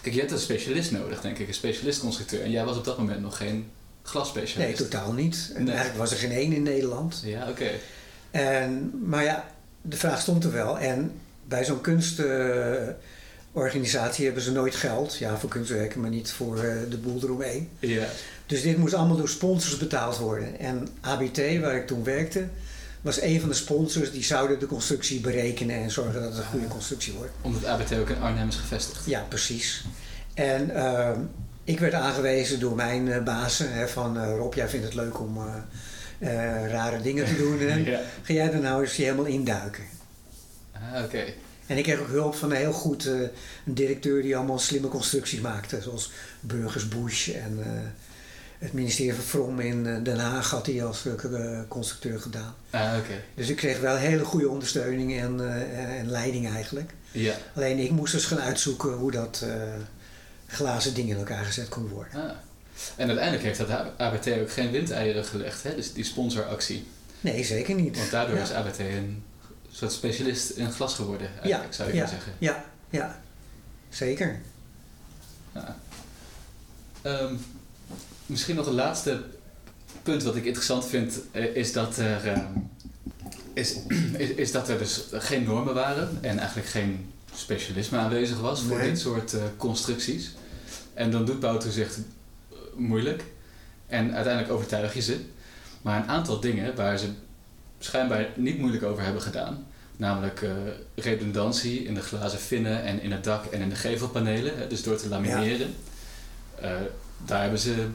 [0.00, 1.48] Kijk, je hebt een specialist nodig, denk ik.
[1.48, 2.42] Een specialist-constructeur.
[2.42, 3.64] En jij was op dat moment nog geen Nee,
[4.02, 4.76] glasspecialist.
[4.76, 5.50] totaal niet.
[5.54, 5.68] En Nee.
[5.74, 7.22] Eigenlijk was er geen één in Nederland.
[7.24, 7.70] Ja, oké.
[8.30, 9.44] En, maar ja,
[9.82, 10.78] de vraag stond er wel.
[10.78, 11.12] En
[11.44, 11.80] bij zo'n
[13.56, 15.16] organisatie hebben ze nooit geld.
[15.16, 17.68] Ja, voor kunstwerken, maar niet voor eh, de boel eromheen.
[17.78, 18.06] Ja.
[18.46, 20.58] Dus dit moest allemaal door sponsors betaald worden.
[20.58, 22.46] En ABT, waar ik toen werkte,
[23.00, 26.50] was een van de sponsors die zouden de constructie berekenen en zorgen dat het een
[26.50, 27.32] goede constructie wordt.
[27.40, 29.06] Omdat ABT ook in Arnhem is gevestigd.
[29.06, 29.84] Ja, precies.
[30.34, 31.20] En ehm,
[31.64, 35.38] ik werd aangewezen door mijn uh, bazen hè, van Rob, jij vindt het leuk om
[36.68, 37.58] rare dingen te doen.
[37.84, 38.00] Ja.
[38.22, 39.84] Ga jij er nou eens helemaal induiken?
[40.72, 41.24] Ah, oké.
[41.66, 43.30] En ik kreeg ook hulp van een heel goed een
[43.64, 45.82] directeur die allemaal slimme constructies maakte.
[45.82, 47.58] Zoals Burgers Bush en
[48.58, 51.04] het ministerie van Vrom in Den Haag had hij als
[51.68, 52.54] constructeur gedaan.
[52.70, 53.22] Ah, oké.
[53.34, 55.60] Dus ik kreeg wel hele goede ondersteuning en,
[55.98, 56.90] en leiding eigenlijk.
[57.10, 57.34] Ja.
[57.54, 59.44] Alleen ik moest dus gaan uitzoeken hoe dat
[60.46, 62.12] glazen ding in elkaar gezet kon worden.
[62.14, 62.30] Ah.
[62.96, 65.74] En uiteindelijk heeft dat ABT ook geen windeieren gelegd, hè?
[65.74, 66.86] dus die sponsoractie.
[67.20, 67.96] Nee, zeker niet.
[67.96, 68.42] Want daardoor ja.
[68.42, 69.22] is ABT een
[69.76, 72.32] soort specialist in glas geworden, eigenlijk, ja, zou ik ja, maar zeggen.
[72.38, 73.20] Ja, ja,
[73.88, 74.40] zeker.
[75.52, 75.76] Ja.
[77.02, 77.38] Um,
[78.26, 79.22] misschien nog een laatste
[80.02, 81.18] punt wat ik interessant vind,
[81.54, 82.38] is dat er, uh,
[83.52, 83.76] is,
[84.16, 88.78] is, is, dat er dus geen normen waren en eigenlijk geen specialisme aanwezig was voor
[88.78, 88.88] Nee.
[88.90, 90.34] dit soort uh, constructies.
[90.94, 91.98] En dan doet bouwtoezicht
[92.74, 93.24] moeilijk
[93.86, 95.20] en uiteindelijk overtuig je ze.
[95.82, 97.08] Maar een aantal dingen waar ze
[97.78, 100.50] schijnbaar niet moeilijk over hebben gedaan, namelijk uh,
[100.94, 104.82] redundantie in de glazen vinnen en in het dak en in de gevelpanelen, hè, dus
[104.82, 105.74] door te lamineren,
[106.60, 106.70] ja.
[106.70, 106.86] uh,
[107.24, 107.86] daar hebben ze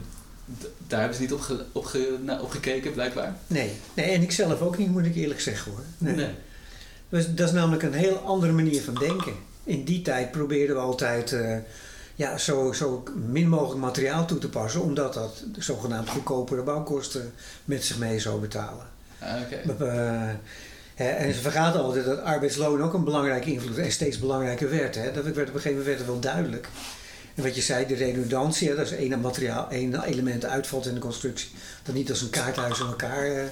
[0.88, 3.36] daar hebben ze niet op, ge, op, ge, nou, op gekeken, blijkbaar.
[3.48, 3.72] Nee.
[3.94, 5.84] nee, en ik zelf ook niet, moet ik eerlijk zeggen hoor.
[5.98, 6.15] Nee.
[6.15, 6.30] nee.
[7.10, 9.34] Dus dat is namelijk een heel andere manier van denken.
[9.63, 11.58] In die tijd probeerden we altijd uh,
[12.15, 17.34] ja, zo, zo min mogelijk materiaal toe te passen, omdat dat de zogenaamd goedkopere bouwkosten
[17.65, 18.86] met zich mee zou betalen.
[19.21, 19.41] Ah,
[19.79, 20.29] uh,
[21.21, 24.95] en ze vergaten altijd dat arbeidsloon ook een belangrijke invloed en steeds belangrijker werd.
[24.95, 25.12] Hè?
[25.12, 26.67] Dat werd op een gegeven moment wel duidelijk.
[27.36, 30.99] En wat je zei, de redundantie, dat is één materiaal, één element uitvalt in de
[30.99, 31.49] constructie,
[31.84, 33.43] dat niet als een kaarthuis in elkaar uh,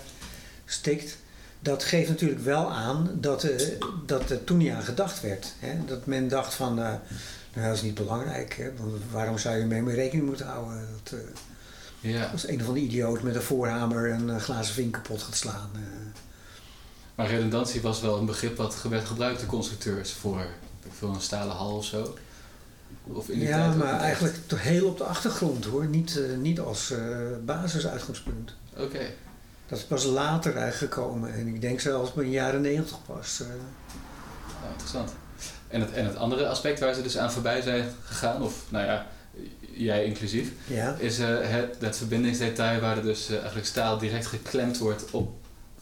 [0.66, 1.18] stikt.
[1.60, 3.52] Dat geeft natuurlijk wel aan dat, uh,
[4.06, 5.54] dat er toen niet aan gedacht werd.
[5.60, 5.86] Hè?
[5.86, 6.86] Dat men dacht van, uh,
[7.54, 8.72] nou dat is niet belangrijk, hè?
[9.12, 10.88] Waarom zou je mee, mee rekening moeten houden?
[11.04, 11.20] Dat,
[12.00, 12.26] ja.
[12.26, 15.70] als een van de idioot met een voorhamer een glazen vink kapot gaat slaan.
[15.74, 15.82] eh.
[17.16, 20.46] Maar redundantie was wel een begrip wat werd gebruikt door constructeurs voor
[20.90, 22.18] veel een stalen hal of zo.
[23.04, 26.38] Of in die ja, tijd maar eigenlijk toch heel op de achtergrond hoor, niet, uh,
[26.38, 26.98] niet als uh,
[27.46, 28.54] basisuitgangspunt.
[28.74, 28.82] Oké.
[28.82, 29.14] Okay.
[29.68, 33.40] Dat is pas later eigenlijk gekomen en ik denk zelfs in de jaren negentig pas.
[33.42, 33.48] Uh.
[33.48, 35.12] Oh, interessant.
[35.68, 38.86] En het, en het andere aspect waar ze dus aan voorbij zijn gegaan, of nou
[38.86, 39.08] ja,
[39.84, 40.96] jij inclusief, ja.
[41.00, 45.32] is het, het verbindingsdetail waar er dus eigenlijk staal direct geklemd wordt op,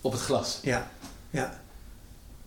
[0.01, 0.59] op het glas.
[0.61, 0.91] Ja,
[1.29, 1.59] ja.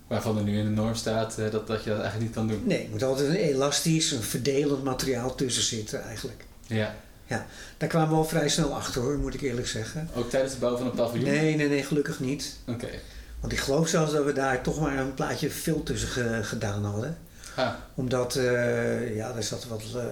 [0.06, 2.48] Waarvan er nu in de norm staat uh, dat, dat je dat eigenlijk niet kan
[2.48, 2.62] doen.
[2.64, 6.44] Nee, er moet altijd een elastisch, een verdelend materiaal tussen zitten eigenlijk.
[6.66, 6.94] Ja.
[7.26, 10.08] Ja, daar kwamen we al vrij snel achter hoor, moet ik eerlijk zeggen.
[10.14, 11.30] Ook tijdens de bouw van een paviljoen?
[11.30, 12.56] Nee, nee, nee, gelukkig niet.
[12.66, 12.84] Oké.
[12.84, 13.00] Okay.
[13.40, 16.84] Want ik geloof zelfs dat we daar toch maar een plaatje veel tussen ge gedaan
[16.84, 17.18] hadden.
[17.56, 17.72] Ah.
[17.94, 20.02] Omdat, uh, ja, daar zat wat, uh,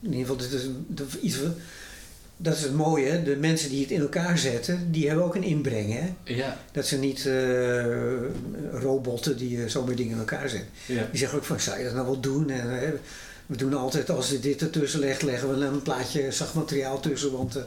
[0.00, 0.86] in ieder geval, dit is een,
[1.20, 1.36] iets,
[2.36, 5.42] dat is het mooie, de mensen die het in elkaar zetten, die hebben ook een
[5.42, 5.92] inbreng.
[5.92, 6.34] Hè?
[6.34, 6.58] Ja.
[6.72, 7.84] Dat ze niet uh,
[8.72, 10.68] robotten die uh, zomaar dingen in elkaar zetten.
[10.86, 11.06] Ja.
[11.10, 12.50] Die zeggen ook van, zou je dat nou wel doen?
[12.50, 12.88] En, uh,
[13.46, 17.32] we doen altijd, als je dit ertussen legt, leggen we een plaatje zacht materiaal tussen.
[17.32, 17.58] Want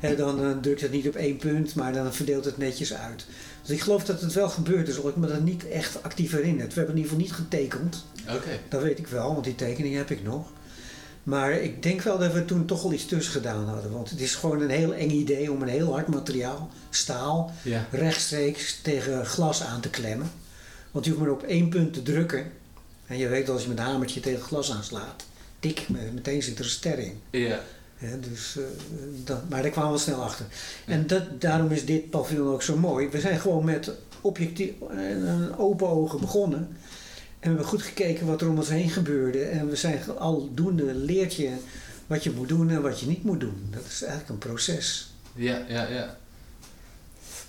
[0.00, 3.26] hè, dan drukt het niet op één punt, maar dan verdeelt het netjes uit.
[3.62, 6.30] Dus ik geloof dat het wel gebeurd is, hoor ik me dat niet echt actief
[6.30, 6.66] herinner.
[6.66, 8.04] We hebben in ieder geval niet getekend.
[8.22, 8.36] Oké.
[8.36, 8.60] Okay.
[8.68, 10.46] Dat weet ik wel, want die tekening heb ik nog.
[11.22, 13.92] Maar ik denk wel dat we toen toch al iets tussen gedaan hadden.
[13.92, 17.86] Want het is gewoon een heel eng idee om een heel hard materiaal, staal, ja.
[17.90, 20.30] rechtstreeks tegen glas aan te klemmen.
[20.90, 22.52] Want je hoeft maar op één punt te drukken.
[23.06, 25.24] En je weet als je met een hamertje tegen glas aanslaat,
[25.60, 27.20] tik, meteen zit er een ster in.
[27.30, 27.60] Ja.
[28.20, 28.64] Dus, uh,
[29.24, 30.46] dat, maar daar kwamen we snel achter.
[30.86, 30.92] Ja.
[30.92, 33.08] En dat, daarom is dit paviljoen ook zo mooi.
[33.08, 36.58] We zijn gewoon met objectief, een open ogen begonnen.
[36.58, 36.68] En
[37.40, 39.42] we hebben goed gekeken wat er om ons heen gebeurde.
[39.42, 41.52] En we zijn aldoende leert je
[42.06, 43.68] wat je moet doen en wat je niet moet doen.
[43.70, 45.12] Dat is eigenlijk een proces.
[45.34, 46.16] Ja, ja, ja.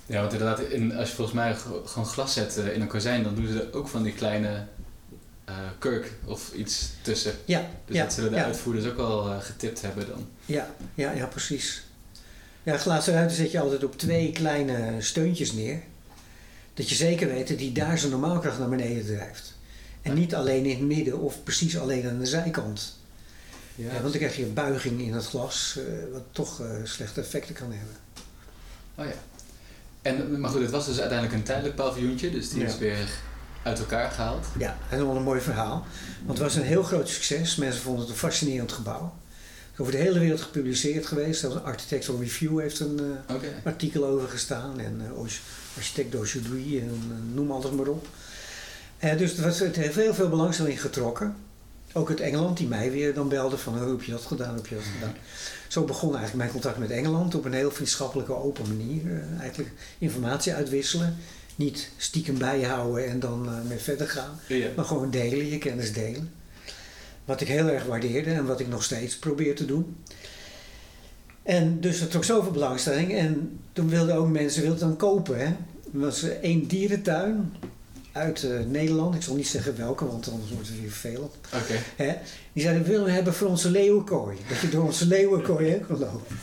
[0.06, 3.22] Ja, want inderdaad, in, als je volgens mij gewoon glas zet uh, in een kozijn,
[3.22, 4.66] dan doen ze er ook van die kleine
[5.50, 7.32] uh, kurk of iets tussen.
[7.44, 8.44] Ja, dus ja, dat zullen de ja.
[8.44, 10.28] uitvoerders ook wel uh, getipt hebben dan.
[10.46, 11.82] Ja, ja, ja, precies.
[12.62, 15.82] Ja, glazen ruiten zet je altijd op twee kleine steuntjes neer.
[16.74, 19.54] Dat je zeker weet dat die daar zijn normaalkracht naar beneden drijft.
[20.02, 22.98] En niet alleen in het midden of precies alleen aan de zijkant.
[23.74, 23.90] Ja.
[23.90, 27.72] Want dan krijg je een buiging in het glas, uh, wat toch slechte effecten kan
[27.72, 27.96] hebben.
[28.94, 29.20] Oh ja.
[30.02, 33.08] En, maar goed, het was dus uiteindelijk een tijdelijk paviljoentje, dus die is weer
[33.62, 34.46] uit elkaar gehaald.
[34.58, 35.86] Ja, helemaal een mooi verhaal.
[36.24, 37.56] Want het was een heel groot succes.
[37.56, 39.02] Mensen vonden het een fascinerend gebouw.
[39.02, 41.40] Het is over de hele wereld gepubliceerd geweest.
[41.40, 43.48] Zelfs Architectural Review heeft een uh, Oké.
[43.64, 44.80] artikel over gestaan.
[44.80, 45.20] En uh,
[45.76, 48.06] architect d'aujourd'hui en uh, noem alles maar op.
[48.98, 51.36] dus het, was, het heeft heel veel belangstelling getrokken.
[51.92, 54.56] Ook uit Engeland, die mij weer dan belde van hoe heb je dat gedaan, hoe
[54.56, 55.14] heb je dat gedaan.
[55.68, 59.22] Zo begon eigenlijk mijn contact met Engeland op een heel vriendschappelijke, open manier.
[59.40, 61.16] eigenlijk informatie uitwisselen
[61.60, 64.40] niet stiekem bijhouden en dan uh, mee verder gaan.
[64.46, 64.68] Ja.
[64.76, 66.32] Maar gewoon delen, je kennis delen.
[67.24, 69.96] Wat ik heel erg waardeerde en wat ik nog steeds probeer te doen.
[71.42, 73.14] En dus het trok zoveel belangstelling.
[73.14, 75.38] En toen wilden ook mensen wilden dan kopen.
[75.38, 75.44] Hè.
[75.44, 77.52] Er was één dierentuin
[78.12, 79.14] uit uh, Nederland.
[79.14, 81.20] Ik zal niet zeggen welke, want anders wordt het weer.
[81.20, 82.18] Okay.
[82.52, 84.36] Die zeiden, we willen hebben voor onze leeuwenkooi.
[84.48, 86.36] Dat je door onze leeuwenkooi heen kan lopen.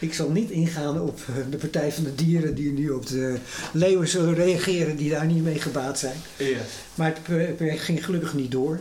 [0.00, 3.36] Ik zal niet ingaan op eh, de Partij van de Dieren die nu op de
[3.72, 6.16] leeuwen zullen reageren die daar niet mee gebaat zijn.
[6.36, 6.58] Ja.
[6.94, 8.80] Maar het project ging gelukkig niet door.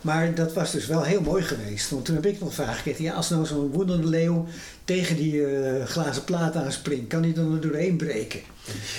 [0.00, 1.90] Maar dat was dus wel heel mooi geweest.
[1.90, 4.46] Want toen heb ik nog de vraag gekregen, ja, als nou zo'n woedende leeuw
[4.84, 8.40] tegen die uh, glazen plaat aanspringt, kan hij dan er doorheen breken?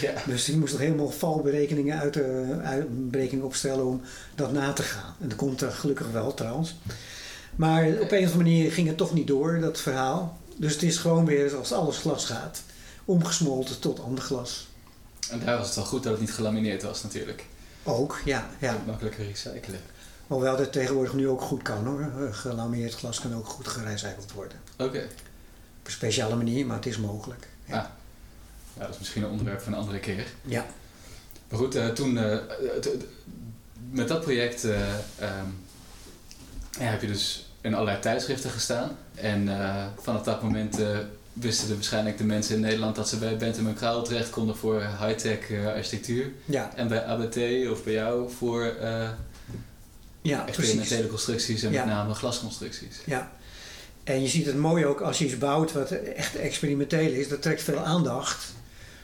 [0.02, 0.14] Ja.
[0.28, 2.20] Dus die moest nog helemaal valberekeningen uit,
[2.64, 4.02] uitbreking opstellen om
[4.36, 5.16] dat na te gaan.
[5.22, 6.76] En dat komt er gelukkig wel trouwens.
[7.56, 10.38] Maar op een of andere manier ging het toch niet door, dat verhaal.
[10.56, 12.62] Dus het is gewoon weer zoals alles glas gaat.
[13.06, 14.68] Omgesmolten tot ander glas.
[15.30, 17.46] En daar was het wel goed dat het niet gelamineerd was natuurlijk.
[17.84, 18.50] Ook, ja.
[18.60, 18.82] ja.
[18.86, 19.80] Makkelijker recyclen.
[20.28, 22.34] Hoewel dat tegenwoordig nu ook goed kan hoor.
[22.34, 24.60] Gelamineerd glas kan ook goed gerecycled worden.
[24.74, 24.84] Oké.
[24.84, 25.04] Okay.
[25.04, 27.48] Op een speciale manier, maar het is mogelijk.
[27.66, 27.78] Ja.
[27.78, 27.86] Ah.
[28.78, 30.26] ja, dat is misschien een onderwerp van een andere keer.
[30.42, 30.66] Ja.
[31.50, 32.38] Maar goed, uh, toen uh,
[33.90, 35.66] met dat project uh, um,
[36.72, 38.98] ja, heb je dus in allerlei tijdschriften gestaan.
[39.16, 40.88] En uh, vanaf dat moment uh,
[41.34, 44.82] wisten de waarschijnlijk de mensen in Nederland dat ze bij Bentham Crowell terecht konden voor
[44.82, 46.32] high-tech uh, architectuur.
[46.46, 46.72] Ja.
[46.76, 47.38] En bij ABT
[47.72, 48.74] of bij jou voor
[50.22, 51.10] ja, experimentele precies.
[51.10, 51.86] constructies en Ja.
[51.86, 53.02] met name glasconstructies.
[53.06, 53.32] Ja.
[54.04, 57.28] En je ziet het mooi ook als je iets bouwt wat echt experimenteel is.
[57.28, 58.54] Dat trekt veel aandacht.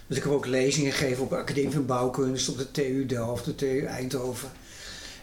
[0.07, 3.45] Dus ik heb ook lezingen gegeven op de Academie van Bouwkunst, op de TU Delft,
[3.45, 4.49] de TU Eindhoven.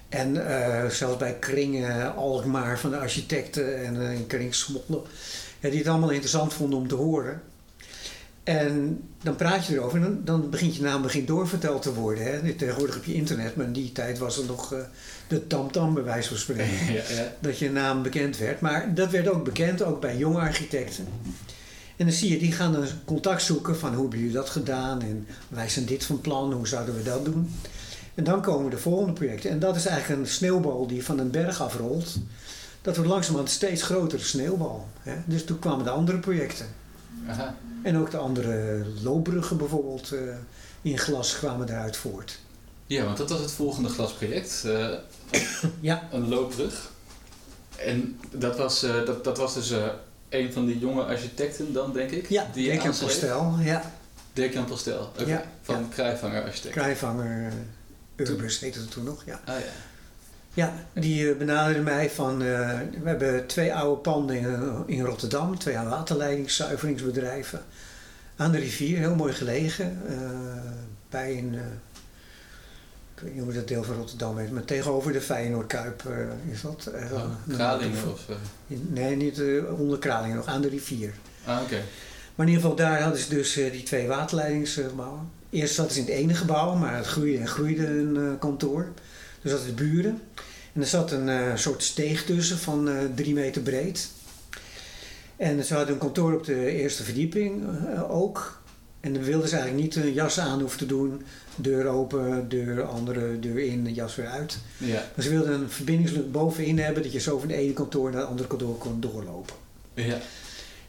[0.09, 5.03] En uh, zelfs bij Kringen, Alkmaar van de architecten en uh, Kring Smolle.
[5.61, 7.43] Ja, die het allemaal interessant vonden om te horen.
[8.49, 12.25] En dan praat je erover en dan, dan begint je naam begint doorverteld te worden.
[12.25, 12.53] Hè.
[12.53, 14.79] Tegenwoordig heb je internet, maar in die tijd was er nog uh,
[15.29, 16.87] de tamtam bij wijze van spreken.
[16.95, 17.33] Ja, ja.
[17.41, 18.61] Dat je naam bekend werd.
[18.61, 21.07] Maar dat werd ook bekend, ook bij jonge architecten.
[21.97, 25.03] En dan zie je, die gaan dan contact zoeken van hoe hebben jullie dat gedaan?
[25.03, 27.51] En wij zijn dit van plan, hoe zouden we dat doen?
[28.19, 29.51] En dan komen de volgende projecten.
[29.51, 32.17] En dat is eigenlijk een sneeuwbal die van een berg afrolt.
[32.83, 34.89] Dat wordt langzamerhand een steeds grotere sneeuwbal.
[35.01, 35.15] Hè?
[35.25, 36.67] Dus toen kwamen de andere projecten.
[37.29, 37.55] Aha.
[37.83, 40.21] En ook de andere loopbruggen bijvoorbeeld uh,
[40.83, 42.39] in glas kwamen eruit voort.
[42.87, 44.63] Ja, want dat was het volgende glasproject.
[44.67, 44.89] Uh,
[45.81, 46.09] ja.
[46.13, 46.91] Een loopbrug.
[47.77, 49.73] En dat was, uh, dat, dat was dus
[50.29, 52.29] een van die jonge architecten dan, denk ik?
[52.29, 53.55] Ja, die Dirk-Jan Postel.
[53.61, 53.93] Ja.
[54.33, 55.27] Dirk-Jan Postel, okay.
[55.27, 55.87] ja, van ja.
[55.91, 56.75] Kruivanger Architect.
[56.75, 57.53] Kruivanger
[58.19, 59.41] Urbus heette het toen nog, ja.
[59.45, 59.67] Ah, ja.
[60.55, 65.77] Ja, die benaderde mij van, uh, we hebben twee oude panden in, in Rotterdam, twee
[65.77, 67.63] waterleidingszuiveringsbedrijven
[68.37, 70.17] aan de rivier, heel mooi gelegen, uh,
[71.09, 71.61] bij een, uh,
[73.15, 76.03] ik weet niet hoe dat deel van Rotterdam heet, maar tegenover de Feyenoordkuip
[76.51, 76.91] is dat.
[77.13, 78.27] Oh, Kralingen of?
[78.67, 79.43] Nee, niet
[79.79, 81.13] onder Kralingen, nog aan de rivier.
[81.45, 81.65] Ah, oké.
[81.65, 81.85] Okay.
[82.35, 85.31] Maar in ieder geval daar hadden ze dus die twee waterleidingsgebouwen.
[85.51, 88.93] Eerst zat ze in het ene gebouw, maar het groeide en groeide een kantoor.
[89.43, 90.21] Dus dat de buren.
[90.73, 94.11] En er zat een uh, soort steeg tussen van uh, drie meter breed.
[95.37, 97.65] En ze hadden een kantoor op de eerste verdieping
[98.09, 98.61] ook.
[99.01, 101.23] En dan wilden ze eigenlijk niet een jas aan hoeven te doen.
[101.57, 104.59] Deur open, deur andere, deur in, jas weer uit.
[104.77, 105.05] Ja.
[105.15, 108.21] Maar ze wilden een verbindingslucht bovenin hebben dat je zo van het ene kantoor naar
[108.21, 109.55] het andere kantoor kon doorlopen.
[109.95, 110.19] Ja.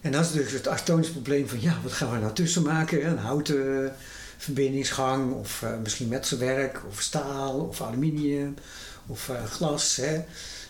[0.01, 3.07] En dat is dus het architectonische probleem van ja, wat gaan we nou tussen maken?
[3.07, 3.93] Een houten
[4.39, 8.55] verbindingsgang of uh, misschien metselwerk of staal of aluminium
[9.07, 9.95] of uh, glas.
[9.95, 10.23] Hè.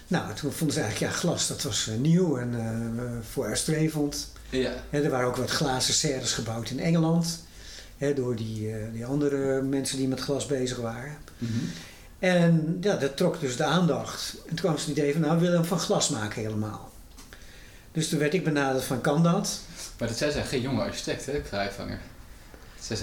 [0.07, 4.31] Nou, toen vonden ze eigenlijk, ja, glas dat was uh, nieuw en vooruitstrevend.
[4.49, 4.73] Ja.
[4.89, 7.43] Hè, er waren ook wat glazen serres gebouwd in Engeland.
[7.97, 11.17] Hè, door die, die andere mensen die met glas bezig waren.
[11.37, 11.71] Mm -hmm.
[12.19, 14.33] En ja, dat trok dus de aandacht.
[14.33, 16.91] En toen kwam ze het idee van, nou, we willen hem van glas maken helemaal.
[17.91, 19.59] Dus toen werd ik benaderd van, kan dat?
[19.97, 21.99] Maar dat zij zijn geen jonge architect, hè, Kruivanger?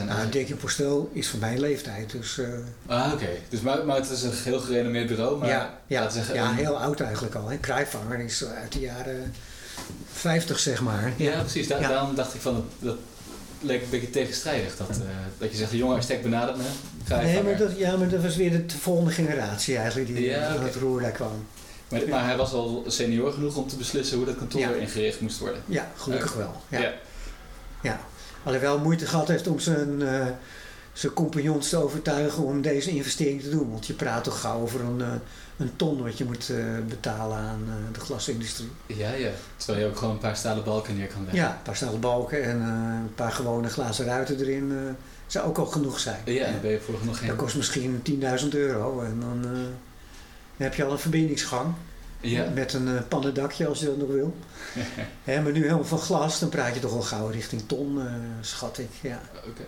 [0.07, 2.39] Nou, Dirk Postel is van mijn leeftijd, dus...
[2.39, 2.49] Uh,
[2.87, 3.23] ah, oké.
[3.23, 3.43] Okay.
[3.49, 5.49] Dus, maar, maar het is een heel gerenommeerd bureau, maar...
[5.49, 7.49] Ja, ja, zeggen, ja heel oud eigenlijk al.
[7.49, 7.57] Hè.
[7.57, 9.35] Kruivanger is uit de jaren
[10.13, 11.13] 50, zeg maar.
[11.17, 11.69] Ja, ja precies.
[11.69, 11.89] Da ja.
[11.89, 12.97] Daarom dacht ik van, dat, dat,
[13.61, 14.77] leek een beetje tegenstrijdig.
[14.77, 14.97] Dat, eh,
[15.39, 16.65] dat je zegt, de jonge architect benadert me.
[17.09, 20.63] Nee, maar dat, ja, maar dat was weer de volgende generatie eigenlijk die Ja, aan
[20.63, 21.47] het roer daar kwam.
[21.89, 25.39] Maar, maar hij was al senior genoeg om te beslissen hoe dat kantoor ingericht moest
[25.39, 25.63] worden.
[25.67, 26.63] Ja, gelukkig wel.
[26.69, 26.93] Ja.
[27.83, 28.01] Ja.
[28.47, 30.27] Alhoewel moeite gehad heeft om zijn, eh,
[30.93, 33.71] zijn compagnons te overtuigen om deze investering te doen.
[33.71, 35.09] Want je praat toch gauw over een, eh,
[35.57, 36.57] een ton wat je moet eh,
[36.89, 38.71] betalen aan de glasindustrie.
[38.87, 39.31] Ja, ja.
[39.57, 41.39] Terwijl je ook gewoon een paar stalen balken neer kan leggen.
[41.39, 45.67] Ja, een paar stalen balken en een paar gewone glazen ruiten erin zou ook al
[45.67, 46.21] genoeg zijn.
[46.25, 47.29] Ja, dan ben je voor nog geen...
[47.29, 49.75] Dat kost misschien 10.000 euro en dan, dan
[50.57, 51.75] heb je al een verbindingsgang
[52.21, 52.51] Ja.
[52.55, 54.37] met een eh, pannendakje als je dat nog wil.
[55.25, 58.13] Hè, maar nu helemaal van glas, dan praat je toch al gauw richting ton, eh,
[58.41, 58.89] schat ik.
[59.01, 59.21] Ja.
[59.47, 59.63] Oké.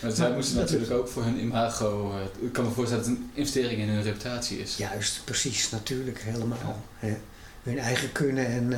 [0.00, 2.12] Maar zij moesten dat natuurlijk ook voor hun imago...
[2.12, 4.76] eh, ik kan me voorstellen dat het een investering in hun reputatie is.
[4.76, 6.82] Juist, precies, natuurlijk, helemaal.
[6.98, 7.16] Hè.
[7.62, 8.72] Hun eigen kunnen en,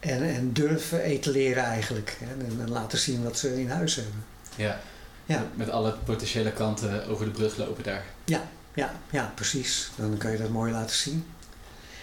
[0.00, 2.16] en, en durven etaleren eigenlijk.
[2.20, 2.44] Hè.
[2.44, 4.24] En, en laten zien wat ze in huis hebben.
[4.56, 4.80] Ja.
[5.24, 5.46] Ja.
[5.54, 8.04] Met alle potentiële kanten over de brug lopen daar.
[8.24, 9.90] Ja, ja, precies.
[9.96, 11.24] Dan kan je dat mooi laten zien.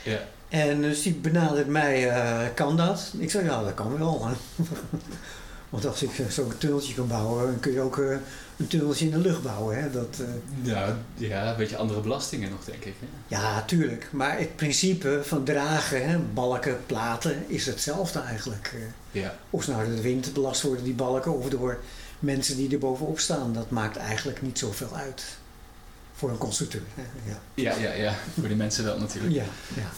[0.06, 0.20] Ja.
[0.50, 3.14] En dus die benadert mij, eh, kan dat?
[3.18, 4.28] Ik zei, ja, dat kan wel.
[5.70, 8.18] Want als ik eh, zo'n tunneltje kan bouwen, dan kun je ook eh,
[8.58, 9.82] een tunneltje in de lucht bouwen.
[9.82, 9.92] Hè?
[9.92, 10.18] Dat,
[10.62, 12.94] Ja, ja, een beetje andere belastingen nog, denk ik.
[13.00, 13.36] Hè?
[13.36, 14.08] ja, tuurlijk.
[14.12, 18.74] Maar het principe van dragen, hè, balken, platen, is hetzelfde eigenlijk.
[19.12, 19.36] Ja.
[19.50, 21.80] Of ze nou door de wind belast worden, die balken, of door
[22.20, 23.54] mensen die er bovenop staan.
[23.54, 25.38] Dat maakt eigenlijk niet zoveel uit.
[26.16, 26.82] Voor een constructeur.
[27.26, 27.40] Ja.
[27.54, 28.14] Ja, ja, ja.
[28.40, 29.34] Voor die mensen wel natuurlijk.
[29.34, 29.90] Ja, ja.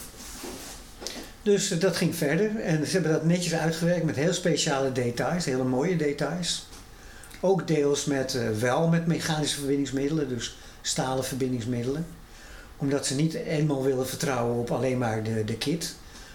[1.42, 5.44] Dus eh, dat ging verder en ze hebben dat netjes uitgewerkt met heel speciale details,
[5.44, 6.66] hele mooie details.
[7.40, 12.06] Ook deels met, eh, wel met mechanische verbindingsmiddelen, dus stalen verbindingsmiddelen.
[12.76, 15.94] Omdat ze niet eenmaal willen vertrouwen op alleen maar de, de kit.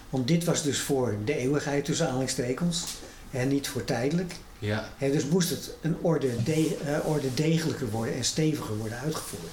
[0.09, 2.83] Want dit was dus voor de eeuwigheid tussen aanhalingstekens
[3.31, 4.35] en niet voor tijdelijk.
[4.59, 4.89] Ja.
[4.97, 9.51] Hè, dus moest het een orde, de, eh, orde degelijker worden en steviger worden uitgevoerd.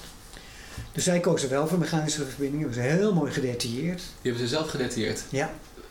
[0.91, 2.67] Dus zij kozen wel voor mechanische verbindingen.
[2.67, 4.01] Dat was heel mooi gedetailleerd.
[4.21, 5.21] Die hebben ze zelf gedetailleerd.
[5.29, 5.49] Ja,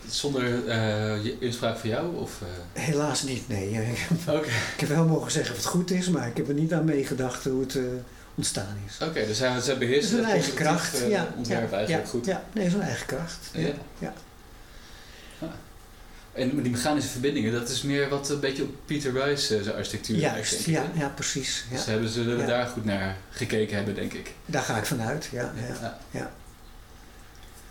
[0.09, 2.15] Zonder eh, inspraak van jou?
[2.15, 2.81] Of, eh?
[2.83, 3.47] helaas niet.
[3.47, 3.71] Nee,
[4.27, 6.73] Oké, ik heb wel mogen zeggen of het goed is, maar ik heb er niet
[6.73, 7.83] aan meegedacht hoe het eh,
[8.35, 9.07] ontstaan is.
[9.07, 10.97] Oké, dus zij, zij Het beheersen een het eigen kracht.
[11.09, 12.25] ja, ontwerp ja, eigenlijk ja, goed.
[12.25, 13.49] Ja, nee, zijn eigen kracht.
[13.53, 13.69] Ja.
[13.99, 14.13] Ja.
[16.33, 19.75] En die mechanische verbindingen, dat is meer wat een beetje op Peter Rice eh, zijn
[19.75, 21.65] architectuur Juist, ja, ja, precies.
[21.69, 21.75] Ja.
[21.77, 22.45] Dus hebben ze Ja.
[22.45, 24.31] daar goed naar gekeken hebben, denk ik.
[24.45, 25.29] Daar ga ik vanuit.
[25.31, 25.97] Ja, ja.
[26.11, 26.31] Ja.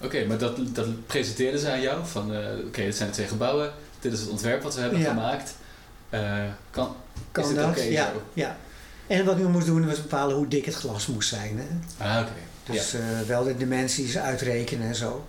[0.03, 2.07] Oké, maar dat, dat presenteerden ze aan jou?
[2.07, 3.73] Van, eh, oké, dit zijn de twee gebouwen.
[4.01, 5.55] Dit is het ontwerp wat we hebben gemaakt.
[6.11, 6.97] Eh, kan,
[7.33, 7.69] Kan is het dat?
[7.69, 8.23] oké ja, zo?
[8.33, 8.57] ja.
[9.07, 11.59] En wat ik moest doen was bepalen hoe dik het glas moest zijn.
[11.59, 12.05] Hè?
[12.05, 12.73] Ah, oké.
[12.73, 12.95] Dus
[13.27, 15.29] wel de dimensies uitrekenen en zo.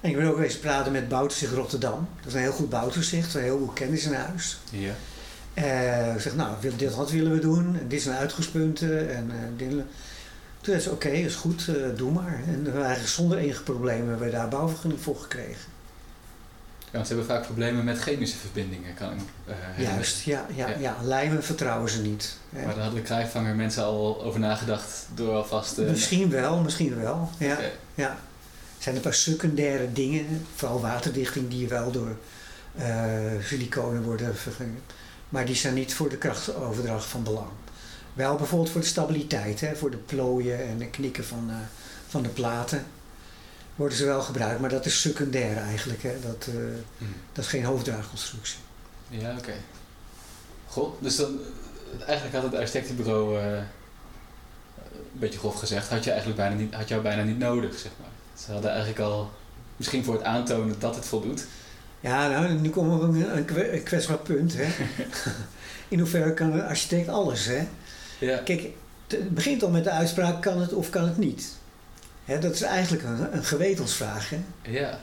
[0.00, 2.08] En ik ben ook eens praten met Bouwtoezicht Rotterdam.
[2.18, 4.58] Dat is een heel goed bouwtoezicht, een heel goed kennis in huis.
[4.70, 4.92] Ja.
[6.14, 7.78] ik zeg, nou, dit wat willen we doen.
[7.80, 9.14] En dit zijn uitgangspunten.
[9.16, 9.84] En, eh, dit- Toen
[10.74, 12.40] zei ze, oké, is goed, eh, doe maar.
[12.46, 15.68] En we eigenlijk zonder enige problemen hebben we daar bouwvergunning voor gekregen.
[16.80, 19.94] Ja, want ze hebben vaak problemen met chemische verbindingen, kan ik herinneren.
[19.94, 20.76] Juist, ja, ja, Ja.
[20.78, 20.96] ja.
[21.02, 22.36] Lijmen vertrouwen ze niet.
[22.50, 25.78] Maar daar hadden de krijgvanger mensen al over nagedacht door alvast...
[25.78, 27.30] eh, Misschien wel, misschien wel.
[27.38, 27.58] Ja,
[27.94, 28.16] ja.
[28.80, 32.16] Zijn een paar secundaire dingen, vooral waterdichting, die wel door
[32.76, 34.78] eh siliconen worden vergunning.
[35.28, 37.48] Maar die zijn niet voor de krachtoverdracht van belang.
[38.12, 41.56] Wel bijvoorbeeld voor de stabiliteit, hè, voor de plooien en de knikken van, eh,
[42.08, 42.84] van de platen.
[43.76, 46.02] Worden ze wel gebruikt, maar dat is secundair eigenlijk.
[46.02, 46.20] Hè.
[46.20, 46.54] Dat, eh,
[46.98, 47.04] Hm.
[47.32, 48.58] dat is geen hoofddraagconstructie.
[49.08, 49.52] Ja, oké.
[50.66, 51.38] Goh, dus dan...
[52.06, 53.38] Eigenlijk had het architectenbureau...
[53.38, 53.64] een
[55.12, 58.08] beetje grof gezegd, had je eigenlijk bijna niet, had jou bijna niet nodig, zeg maar.
[58.44, 59.30] Ze hadden eigenlijk al...
[59.76, 61.46] Misschien voor het aantonen dat het voldoet.
[62.00, 64.54] Ja, nou, nu komen we op een, een kwe- een kwetsbaar punt.
[64.56, 64.66] Hè.
[65.88, 67.44] In hoeverre kan een architect alles?
[67.46, 67.66] Hè?
[68.18, 68.36] Ja.
[68.38, 68.72] Kijk, het-
[69.20, 71.52] het begint al met de uitspraak kan het of kan het niet.
[72.24, 74.30] Hè, dat is eigenlijk een, een gewetensvraag.
[74.30, 74.38] Hè?
[74.62, 74.98] Ja.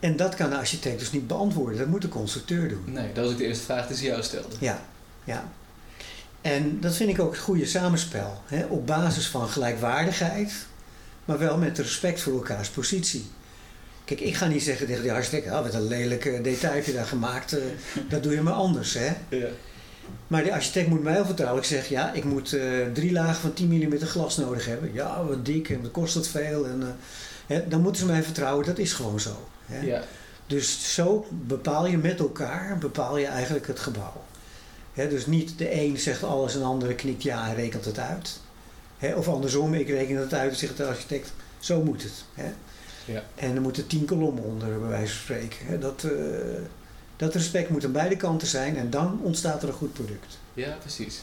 [0.00, 1.78] En dat kan de architect dus niet beantwoorden.
[1.78, 2.84] Dat moet de constructeur doen.
[2.86, 4.56] Nee, dat was ook de eerste vraag die ze jou stelde.
[4.58, 4.80] Ja,
[5.24, 5.44] ja.
[6.40, 8.42] En dat vind ik ook het goede samenspel.
[8.46, 8.64] Hè?
[8.64, 10.52] Op basis van gelijkwaardigheid,
[11.24, 13.24] maar wel met respect voor elkaars positie.
[14.04, 16.92] Kijk, ik ga niet zeggen tegen die architect, ah, wat een lelijke detail heb je
[16.92, 17.62] daar gemaakt, eh,
[18.08, 18.94] dat doe je maar anders.
[18.94, 19.12] Hè?
[19.28, 19.48] Ja.
[20.26, 22.62] Maar de architect moet mij heel vertrouwelijk zeggen, ja, ik moet eh,
[22.92, 24.92] drie lagen van 10 mm glas nodig hebben.
[24.92, 26.66] Ja, wat dik en wat kost dat veel.
[26.66, 26.88] En, eh,
[27.46, 29.48] hè, dan moeten ze mij vertrouwen, dat is gewoon zo.
[29.66, 29.80] Hè?
[29.80, 30.02] Ja.
[30.46, 34.24] Dus zo bepaal je met elkaar, bepaal je eigenlijk het gebouw.
[34.92, 37.98] Hè, dus niet de een zegt alles en de andere knikt ja en rekent het
[37.98, 38.40] uit.
[39.16, 42.24] Of andersom, ik reken het uit en zegt de architect, zo moet het.
[42.34, 42.52] Hè.
[43.04, 43.22] Ja.
[43.34, 45.66] En er moeten tien kolommen onder, bij wijze van spreken.
[45.66, 45.78] Hè.
[45.78, 46.10] Dat, eh,
[47.16, 50.38] Dat respect moet aan beide kanten zijn en dan ontstaat er een goed product.
[50.54, 51.22] Ja, precies.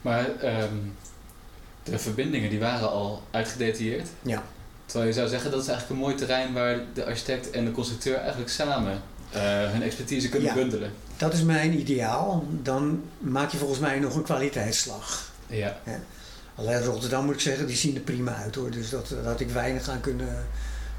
[0.00, 0.74] Maar ehm,
[1.82, 4.08] de verbindingen die waren al uitgedetailleerd.
[4.22, 4.42] Ja.
[4.86, 7.72] Terwijl je zou zeggen dat is eigenlijk een mooi terrein waar de architect en de
[7.72, 10.54] constructeur eigenlijk samen eh, hun expertise kunnen Ja.
[10.54, 10.92] bundelen.
[11.16, 12.44] Dat is mijn ideaal.
[12.62, 15.30] Dan maak je volgens mij nog een kwaliteitsslag.
[15.46, 15.80] Ja,
[16.54, 18.70] Alleen Rotterdam moet ik zeggen, die zien er prima uit hoor.
[18.70, 20.46] Dus dat, daar had ik weinig aan kunnen,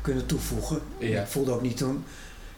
[0.02, 0.82] kunnen toevoegen.
[0.98, 1.22] Ja.
[1.22, 2.06] Ik voelde ook niet toen.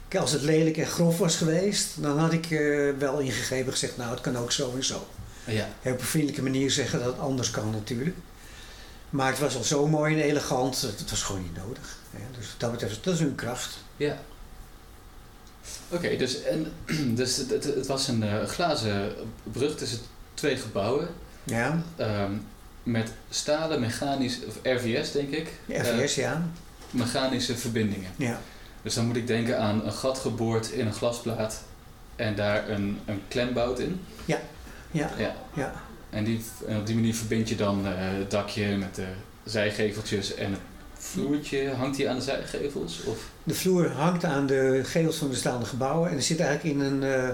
[0.08, 3.98] Kijk, als het lelijk en grof was geweest, dan had ik eh, wel ingegeven gezegd,
[3.98, 5.08] nou het kan ook zo en zo.
[5.46, 8.16] ja, Heel op een vriendelijke manier zeggen dat het anders kan natuurlijk.
[9.10, 11.98] Maar het was al zo mooi en elegant, het was gewoon niet nodig.
[12.12, 12.20] hè.
[12.40, 13.78] Dus dat betreft, dat is hun kracht.
[13.98, 14.18] ja.
[15.90, 16.72] Oké, dus, en,
[17.20, 20.00] dus het, het, het was een eh, glazen brug tussen
[20.34, 21.08] twee gebouwen.
[21.44, 22.32] Ja, ehm,
[22.86, 25.48] met stalen, mechanisch, of RVS denk ik.
[25.68, 26.32] RVS, ja.
[26.32, 26.38] eh,
[26.90, 28.10] mechanische verbindingen.
[28.16, 28.40] ja.
[28.82, 31.64] Dus dan moet ik denken aan een gat geboord in een glasplaat
[32.16, 34.02] en daar een, een klembout in.
[34.26, 34.40] Ja,
[34.92, 35.12] Ja.
[35.54, 35.74] ja.
[36.10, 39.08] En, die, en op die manier verbind je dan eh, het dakje met de
[39.44, 40.60] zijgeveltjes en het
[40.94, 41.70] vloertje.
[41.70, 43.04] Hangt die aan de zijgevels?
[43.04, 43.18] Of?
[43.44, 46.82] De vloer hangt aan de gevels van de staande gebouwen en er zit eigenlijk in
[46.86, 47.30] een, eh,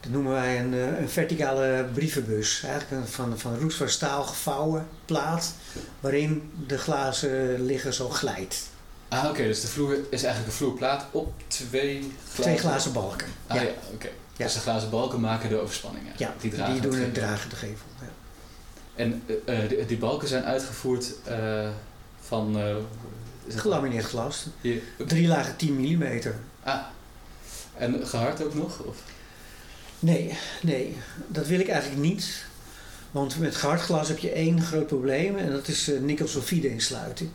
[0.00, 2.62] dat noemen wij een, eh, een verticale brievenbus.
[2.64, 5.54] Eigenlijk een van, van roest van staal gevouwen plaat
[6.00, 8.68] waarin de glazen liggen zo glijdt.
[9.08, 9.42] Ah, oké.
[9.42, 12.42] dus de vloer is eigenlijk een vloerplaat op twee glazen...
[12.42, 13.26] Twee glazen balken.
[13.46, 13.68] Ah ja, ja.
[13.92, 14.08] oké.
[14.36, 14.44] Ja.
[14.44, 17.22] Dus de glazen balken maken de overspanning Ja, die, dragen doen het het gevel.
[17.22, 17.86] dragen de gevel.
[18.00, 18.06] Ja.
[18.94, 21.12] En eh, eh, die, die balken zijn uitgevoerd
[22.20, 22.54] van...
[22.56, 24.46] het- Gelamineerd glas.
[24.60, 26.20] Hier, Drie lagen 10 mm.
[26.62, 26.80] Ah.
[27.76, 28.78] En gehard ook nog?
[28.78, 28.96] Of?
[30.00, 30.96] Nee, nee,
[31.26, 32.44] dat wil ik eigenlijk niet.
[33.10, 37.30] Want met glas heb je één groot probleem en dat is eh, nikkelsulfide insluiting.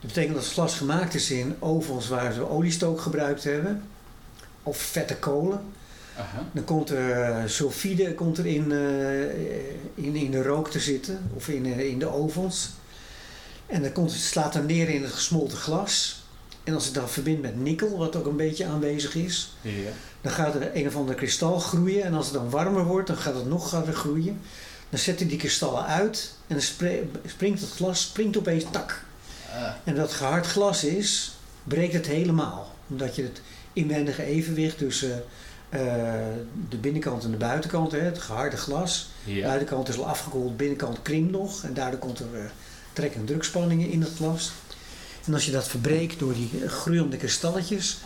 [0.00, 3.82] Dat betekent dat het glas gemaakt is in ovens waar ze oliestook gebruikt hebben,
[4.62, 5.62] of vette kolen.
[6.16, 6.46] Aha.
[6.52, 11.30] Dan komt er eh, sulfide komt er in, eh, in, in de rook te zitten,
[11.34, 12.70] of in, in de ovens.
[13.66, 16.19] En dan komt, slaat dan neer in het gesmolten glas.
[16.70, 19.70] En als het dan verbindt met nikkel, wat ook een beetje aanwezig is, Ja.
[20.20, 23.16] dan gaat er een of ander kristal groeien en als het dan warmer wordt, dan
[23.16, 24.40] gaat het nog harder groeien.
[24.90, 26.64] Dan zetten die kristallen uit en dan
[27.26, 29.04] springt het glas springt opeens tak.
[29.52, 29.70] Ah.
[29.84, 31.32] En dat gehard glas is,
[31.64, 32.74] breekt het helemaal.
[32.88, 33.40] Omdat je het
[33.72, 35.24] inwendige evenwicht tussen
[35.68, 35.80] eh,
[36.68, 39.08] de binnenkant en de buitenkant, hè, het geharde glas.
[39.24, 42.40] De buitenkant is al afgekoeld, binnenkant krimpt nog en daardoor komt er eh,
[42.92, 44.52] trek- en drukspanningen in het glas.
[45.26, 47.98] En als je dat verbreekt door die groeiende kristalletjes,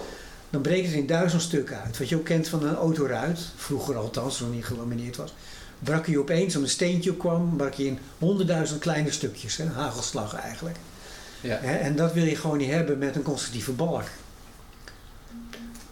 [0.51, 1.99] dan breekt het in duizend stukken uit.
[1.99, 5.35] Wat je ook kent van een autoruit, vroeger althans, toen niet gelamineerd was.
[5.79, 9.57] Brak je opeens, als een steentje op kwam, brak je in honderdduizend kleine stukjes.
[9.57, 10.77] Hè, hagelslag eigenlijk.
[11.41, 11.57] Ja.
[11.59, 14.05] En dat wil je gewoon niet hebben met een constructieve balk.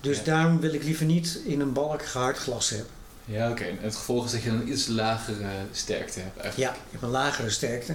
[0.01, 0.25] Dus Ja.
[0.25, 2.89] daarom wil ik liever niet in een balk gehard glas hebben.
[3.25, 3.63] Ja, oké.
[3.65, 6.71] En Het gevolg is dat je dan een iets lagere sterkte hebt eigenlijk.
[6.71, 7.95] Ja, je hebt een lagere sterkte.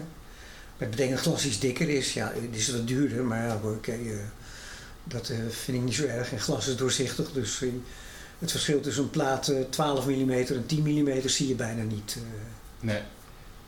[0.78, 2.14] Het betekent dat glas iets dikker is.
[2.14, 4.18] Ja, het is wat duurder, maar ja, oké, eh,
[5.08, 6.32] dat eh, vind ik niet zo erg.
[6.32, 7.70] En glas is doorzichtig, dus eh,
[8.40, 12.18] het verschil tussen een plaat eh, 12 mm en 10 mm zie je bijna niet.
[12.80, 13.02] Nee.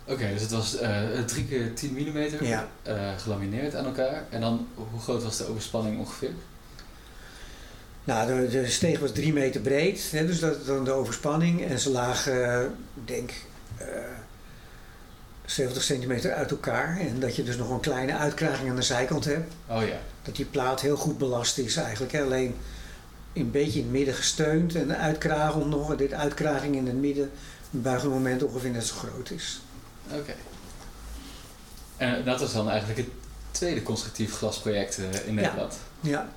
[0.05, 0.77] Oké, dus het was
[1.25, 2.67] 3 keer 10 mm Ja.
[3.17, 4.23] gelamineerd aan elkaar.
[4.29, 6.31] En dan, hoe groot was de overspanning ongeveer?
[8.03, 11.65] Nou, de, de steeg was 3 meter breed, hè, dus dat dan de overspanning.
[11.65, 12.63] En ze lagen,
[12.95, 13.31] ik denk,
[13.77, 13.87] eh
[15.49, 16.99] 70 centimeter uit elkaar.
[16.99, 19.53] En dat je dus nog een kleine uitkraging aan de zijkant hebt.
[19.67, 19.97] Oh ja.
[20.23, 22.11] dat die plaat heel goed belast is eigenlijk.
[22.11, 22.21] hè.
[22.21, 22.55] Alleen
[23.33, 25.95] een beetje in het midden gesteund en de uitkraging nog.
[25.95, 27.31] Dit uitkraging in het midden,
[27.71, 29.61] een moment ongeveer net zo groot is.
[30.11, 30.33] Oké.
[31.97, 33.09] En dat was dan eigenlijk het
[33.51, 35.77] tweede constructief glasproject eh, in Nederland.
[35.99, 36.29] Ja,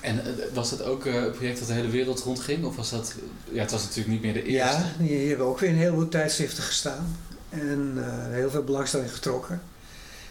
[0.00, 2.64] En eh, was dat ook eh, een project dat de hele wereld rondging?
[2.64, 3.14] Of was dat...
[3.52, 4.76] Ja, het was natuurlijk niet meer de eerste.
[4.76, 7.16] ja die hebben ook weer een heleboel tijdschriften gestaan.
[7.48, 9.54] En eh, heel veel belangstelling getrokken.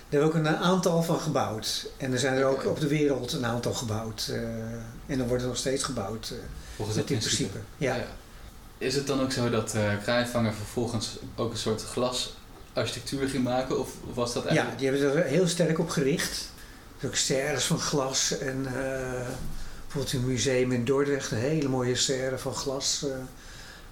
[0.09, 1.89] Er hebben ook een aantal van gebouwd.
[1.97, 4.27] En er zijn er ook op de wereld een aantal gebouwd.
[4.33, 4.41] eh,
[5.05, 6.29] en er nog steeds gebouwd.
[6.29, 6.37] eh,
[6.75, 7.57] Volgens met dat dit principe.
[7.77, 7.95] Ja.
[7.95, 8.05] Ja.
[8.77, 13.79] Is het dan ook zo dat Kraaienvanger vervolgens ook een soort glasarchitectuur ging maken?
[13.79, 14.79] Of was dat Ja, eigenlijk...
[14.79, 16.49] die hebben er heel sterk op gericht.
[16.97, 21.67] Er zijn ook serres van glas en bijvoorbeeld in het museum in Dordrecht een hele
[21.69, 23.05] mooie serre van glas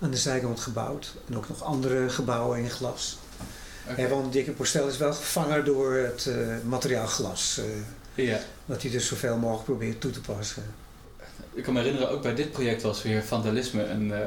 [0.02, 1.14] aan de zijkant gebouwd.
[1.30, 3.18] En ook nog andere gebouwen in glas.
[3.98, 7.60] Ja, want Dikke Postel is wel gevangen door het eh, materiaal glas.
[8.16, 8.40] eh, Ja.
[8.66, 10.64] wat hij dus zoveel mogelijk probeert toe te passen.
[11.54, 14.20] Ik kan me herinneren, ook bij dit project was weer vandalisme een eh,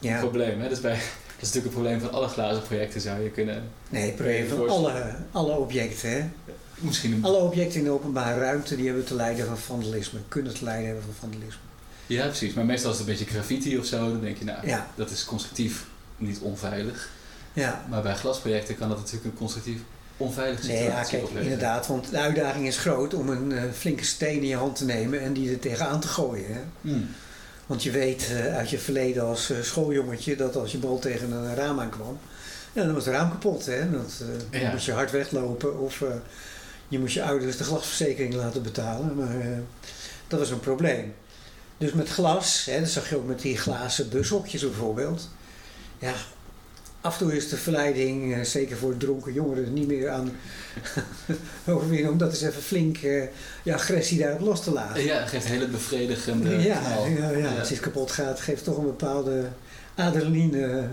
[0.00, 0.60] Ja, probleem.
[0.60, 0.68] Hè?
[0.68, 0.92] Dus bij,
[1.36, 3.62] dat is natuurlijk een probleem van alle glazen projecten zou je kunnen...
[3.88, 6.10] nee, het probleem van alle, alle objecten.
[6.10, 6.28] Hè?
[6.74, 7.24] Misschien een...
[7.24, 10.86] Alle objecten in de openbare ruimte die hebben te lijden van vandalisme, kunnen te lijden
[10.86, 11.60] hebben van vandalisme.
[12.06, 12.52] Ja, precies.
[12.54, 13.96] Maar meestal is het een beetje graffiti of zo.
[14.10, 14.86] Dan denk je, nou, Ja.
[14.94, 15.84] dat is constructief
[16.16, 17.08] niet onveilig.
[17.52, 17.84] Ja.
[17.88, 19.78] Maar bij glasprojecten kan dat natuurlijk een constructief
[20.16, 21.42] onveilige situatie Nee, ja, kijk, opleveren.
[21.42, 24.84] inderdaad, want de uitdaging is groot om een eh, flinke steen in je hand te
[24.84, 26.52] nemen en die er tegenaan te gooien.
[26.54, 26.60] Hè?
[26.80, 27.08] Hmm.
[27.66, 31.32] Want je weet eh, uit je verleden als eh, schooljongetje dat als je bal tegen
[31.32, 32.18] een raam aankwam,
[32.72, 33.66] ja, dan was het raam kapot.
[33.66, 33.90] Hè?
[33.90, 34.70] Dat, dan Ja.
[34.70, 36.02] moest je hard weglopen of
[36.88, 39.14] je moest je ouders de glasverzekering laten betalen.
[39.14, 39.58] Maar
[40.28, 41.14] dat was een probleem.
[41.78, 45.28] Dus met glas, hè, dat zag je ook met die glazen bushokjes bijvoorbeeld.
[45.98, 46.12] Ja,
[47.00, 50.32] af en toe is de verleiding, eh, zeker voor dronken jongeren, niet meer aan
[51.66, 53.22] overwinnen om dat eens even flink eh,
[53.62, 55.04] je agressie daarop los te laten.
[55.04, 57.06] Ja, het geeft een hele bevredigende Ja, knal.
[57.06, 59.48] ja, ja, als iets kapot gaat, geeft toch een bepaalde
[59.94, 60.88] adrenaline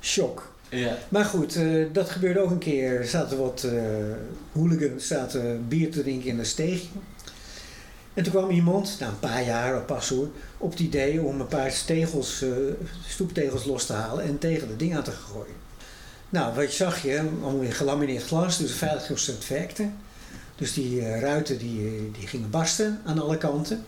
[0.00, 0.54] shock.
[0.68, 0.98] Ja.
[1.08, 2.96] Maar goed, eh, dat gebeurde ook een keer.
[3.00, 3.72] Er zaten wat eh
[4.52, 6.88] hooligans zaten bier te drinken in een steegje.
[8.16, 11.46] En toen kwam iemand, na een paar jaar pas hoor, op het idee om een
[11.46, 12.50] paar stegels, eh,
[13.06, 15.54] stoeptegels los te halen en tegen dat ding aan te gooien.
[16.28, 17.18] Nou, wat zag je?
[17.42, 19.88] Allemaal in gelamineerd glas, dus veiligheidsconcept werkte.
[20.56, 23.84] Dus die eh, ruiten die, die gingen barsten aan alle kanten.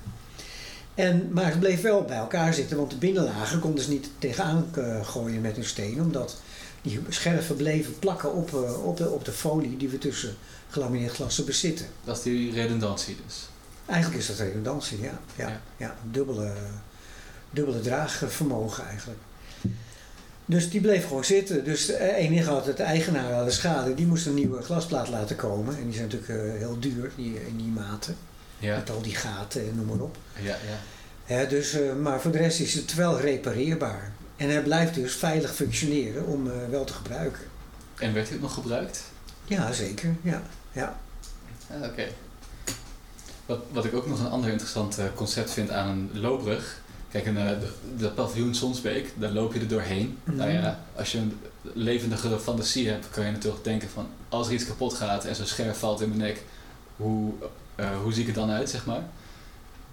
[0.95, 4.67] En, maar het bleef wel bij elkaar zitten, want de binnenlagen konden ze niet tegenaan
[4.75, 6.37] eh, gooien met hun steen, omdat
[6.83, 10.37] die scherven bleven plakken op, eh, op, de, op de folie die we tussen
[10.69, 11.87] gelamineerd glassen bezitten.
[12.05, 13.49] Dat is die redundantie dus.
[13.89, 15.19] Eigenlijk is dat redundantie, ja.
[15.37, 15.61] ja, Ja.
[15.77, 15.95] ja.
[16.11, 16.53] dubbele,
[17.51, 19.19] dubbele draagvermogen eigenlijk.
[20.45, 21.65] Dus die bleef gewoon zitten.
[21.65, 25.09] Dus de enige had het de eigenaar aan de schade, die moest een nieuwe glasplaat
[25.09, 25.77] laten komen.
[25.77, 28.17] En die zijn natuurlijk eh, heel duur die, in die maten.
[28.59, 30.17] Ja, Met al die gaten en noem maar op.
[30.41, 30.57] ja,
[31.27, 31.45] ja.
[31.45, 34.13] Dus, eh, maar voor de rest is het wel repareerbaar.
[34.37, 37.43] En hij blijft dus veilig functioneren om eh, wel te gebruiken.
[37.99, 39.03] En werd dit nog gebruikt?
[39.45, 40.15] Ja, zeker.
[40.23, 40.99] Ja, ja.
[41.71, 42.07] Ah, Oké.
[43.49, 46.81] Wat, wat ik ook nog een ander interessant eh, concept vind aan een loopbrug.
[47.11, 50.19] Kijk, een, eh, de, de paviljoen Sonsbeek, daar loop je er doorheen.
[50.25, 50.37] Mhm.
[50.37, 54.07] Nou ja, als je een levendige fantasie hebt, kan je natuurlijk denken van...
[54.29, 56.43] Als er iets kapot gaat en zo'n scherf valt in mijn nek,
[56.97, 57.33] hoe,
[57.75, 59.03] eh, hoe zie ik er dan uit, zeg maar?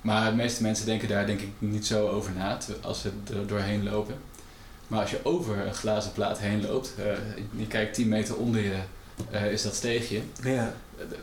[0.02, 3.48] Maar de meeste mensen denken daar denk ik niet zo over na, als ze er
[3.48, 4.16] doorheen lopen.
[4.88, 7.06] Maar als je over een glazen plaat heen loopt, eh,
[7.60, 8.78] je kijkt 10 meter onder je,
[9.52, 10.74] is dat steegje ja.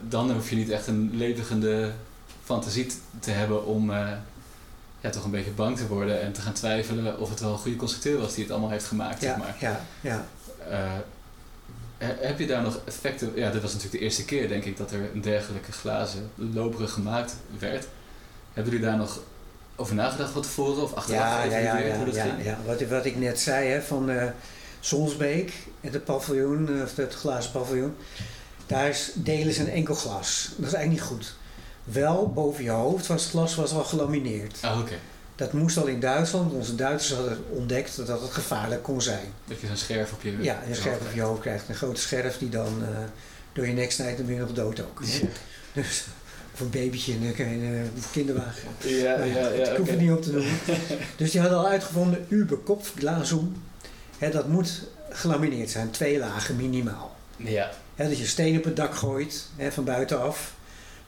[0.08, 1.92] dan hoef je niet echt een levende
[2.52, 2.86] fantasie
[3.20, 4.10] te hebben om eh,
[5.00, 7.58] ja, toch een beetje bang te worden en te gaan twijfelen of het wel een
[7.58, 9.22] goede constructeur was die het allemaal heeft gemaakt.
[9.22, 9.56] zeg Ja, maar.
[9.58, 10.24] ja, ja.
[10.70, 10.92] Eh,
[11.98, 13.32] he- heb je daar nog effecten?
[13.34, 16.92] Ja, dit was natuurlijk de eerste keer, denk ik, dat er een dergelijke glazen loopbrug
[16.92, 17.86] gemaakt werd.
[18.52, 19.20] Hebben jullie daar nog
[19.76, 22.44] over nagedacht van tevoren of achteraf Ja, ja, ja, ja, hoe dat ja, ging?
[22.44, 22.58] ja.
[22.66, 24.26] Wat, wat ik net zei hè, van eh
[24.80, 27.94] Sonsbeek, het paviljoen, of het glazen paviljoen,
[28.66, 30.48] daar is, delen ze een enkel glas.
[30.56, 31.34] Dat is eigenlijk niet goed.
[31.84, 34.58] Wel, boven je hoofd was het glas was al gelamineerd.
[34.62, 34.94] Ah, oké.
[35.34, 36.52] Dat moest al in Duitsland.
[36.52, 39.32] Onze Duitsers hadden ontdekt dat het gevaarlijk kon zijn.
[39.46, 41.68] Dat je zo'n scherf op je Ja, een scherf op je hoofd krijgt.
[41.68, 42.88] Een grote scherf die dan eh,
[43.52, 45.02] door je nek snijdt en ben je nog dood ook.
[45.04, 45.26] Ja,
[45.72, 46.04] Dus,
[46.54, 48.68] of een babytje in een, in een kinderwagen.
[48.78, 49.48] ja, ja.
[49.48, 50.52] goed, ik hoef het niet op te noemen.
[51.16, 53.62] dus die hadden al uitgevonden, Uberkopfglasum.
[54.18, 57.16] Hè, dat moet gelamineerd zijn, twee lagen minimaal.
[57.36, 60.54] Ja, Hè, dat je steen op het dak gooit, hè, van buitenaf.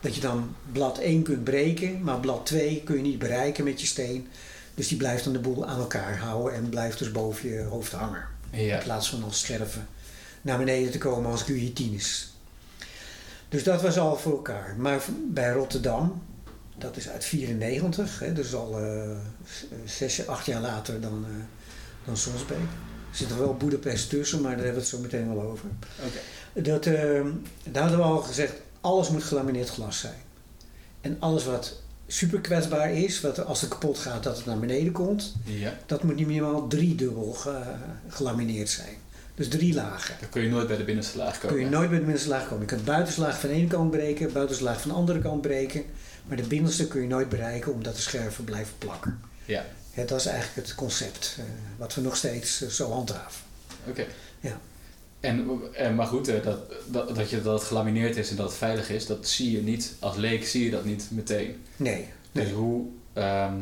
[0.05, 3.80] Dat je dan blad 1 kunt breken, maar blad 2 kun je niet bereiken met
[3.80, 4.28] je steen.
[4.74, 7.92] Dus die blijft dan de boel aan elkaar houden en blijft dus boven je hoofd
[7.92, 8.24] hangen.
[8.50, 8.76] ja.
[8.76, 9.86] In plaats van als scherven
[10.42, 12.32] naar beneden te komen als guillotines.
[13.48, 14.74] Dus dat was al voor elkaar.
[14.78, 15.02] Maar
[15.32, 16.22] bij Rotterdam,
[16.78, 19.11] dat is uit 94, hè, dus al eh,
[19.84, 21.44] zes, acht jaar later dan, eh
[22.05, 22.59] dan Sonsbeek.
[22.59, 25.68] Er zit er wel Boedapest tussen, maar daar hebben we het zo meteen wel over.
[26.07, 26.62] Oké.
[26.62, 27.20] Dat, eh,
[27.70, 28.52] daar hadden we al gezegd,
[28.85, 30.22] alles moet gelamineerd glas zijn.
[31.01, 34.93] En alles wat super kwetsbaar is, wat als het kapot gaat dat het naar beneden
[34.93, 37.61] komt, Ja, dat moet niet minimaal driedubbel ge,
[38.09, 38.97] gelamineerd zijn.
[39.35, 40.14] Dus drie lagen.
[40.20, 41.57] dan kun je nooit bij de binnenste laag komen.
[41.57, 42.61] Kun je nooit bij de binnenste laag komen.
[42.61, 44.97] Je kunt de buitenste laag van de ene kant breken, de buitenste laag van de
[44.97, 45.85] andere kant breken.
[46.26, 49.20] Maar de binnenste kun je nooit bereiken omdat de scherven blijven plakken.
[49.45, 49.64] Ja,
[49.95, 51.45] Ja, dat is eigenlijk het concept eh,
[51.76, 53.41] wat we nog steeds eh, zo handhaven.
[53.89, 54.05] oké.
[54.41, 54.61] Ja.
[55.25, 58.49] En, en, maar goed, eh, dat, dat, dat, je, dat het gelamineerd is en dat
[58.49, 61.57] het veilig is, dat zie je niet, als leek zie je dat niet meteen.
[61.77, 63.55] Nee, Dus hoe ehm,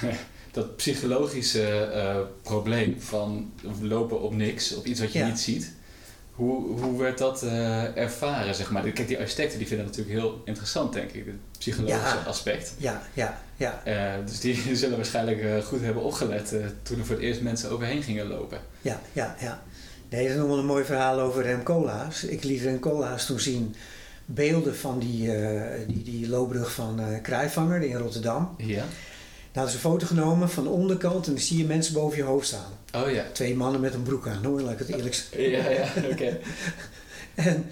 [0.52, 5.26] dat psychologische eh, probleem van lopen op niks, op iets wat je Ja.
[5.26, 5.72] niet ziet,
[6.32, 8.82] hoe, hoe werd dat eh, ervaren, zeg maar?
[8.90, 12.22] Kijk, die architecten die vinden dat natuurlijk heel interessant, denk ik, het psychologische Ja.
[12.26, 12.74] aspect.
[12.78, 13.82] Ja, ja, ja.
[14.26, 18.26] Dus die zullen waarschijnlijk goed hebben opgelet toen er voor het eerst mensen overheen gingen
[18.26, 18.58] lopen.
[18.82, 19.62] Ja, ja, ja.
[20.14, 22.24] Nee, dat is nog wel een mooi verhaal over Rem Koolhaas.
[22.24, 23.74] Ik liet Rem Koolhaas toen zien
[24.24, 28.54] beelden van die, eh, die, die loopbrug van eh Kruivanger in Rotterdam.
[28.56, 28.84] Ja.
[29.52, 32.22] hadden ze een foto genomen van de onderkant en dan zie je mensen boven je
[32.22, 33.02] hoofd staan.
[33.04, 33.24] Oh ja.
[33.32, 35.50] Twee mannen met een broek aan hoor, laat ik het eerlijk zeggen.
[35.50, 36.38] Ja, ja, oké.
[37.34, 37.66] En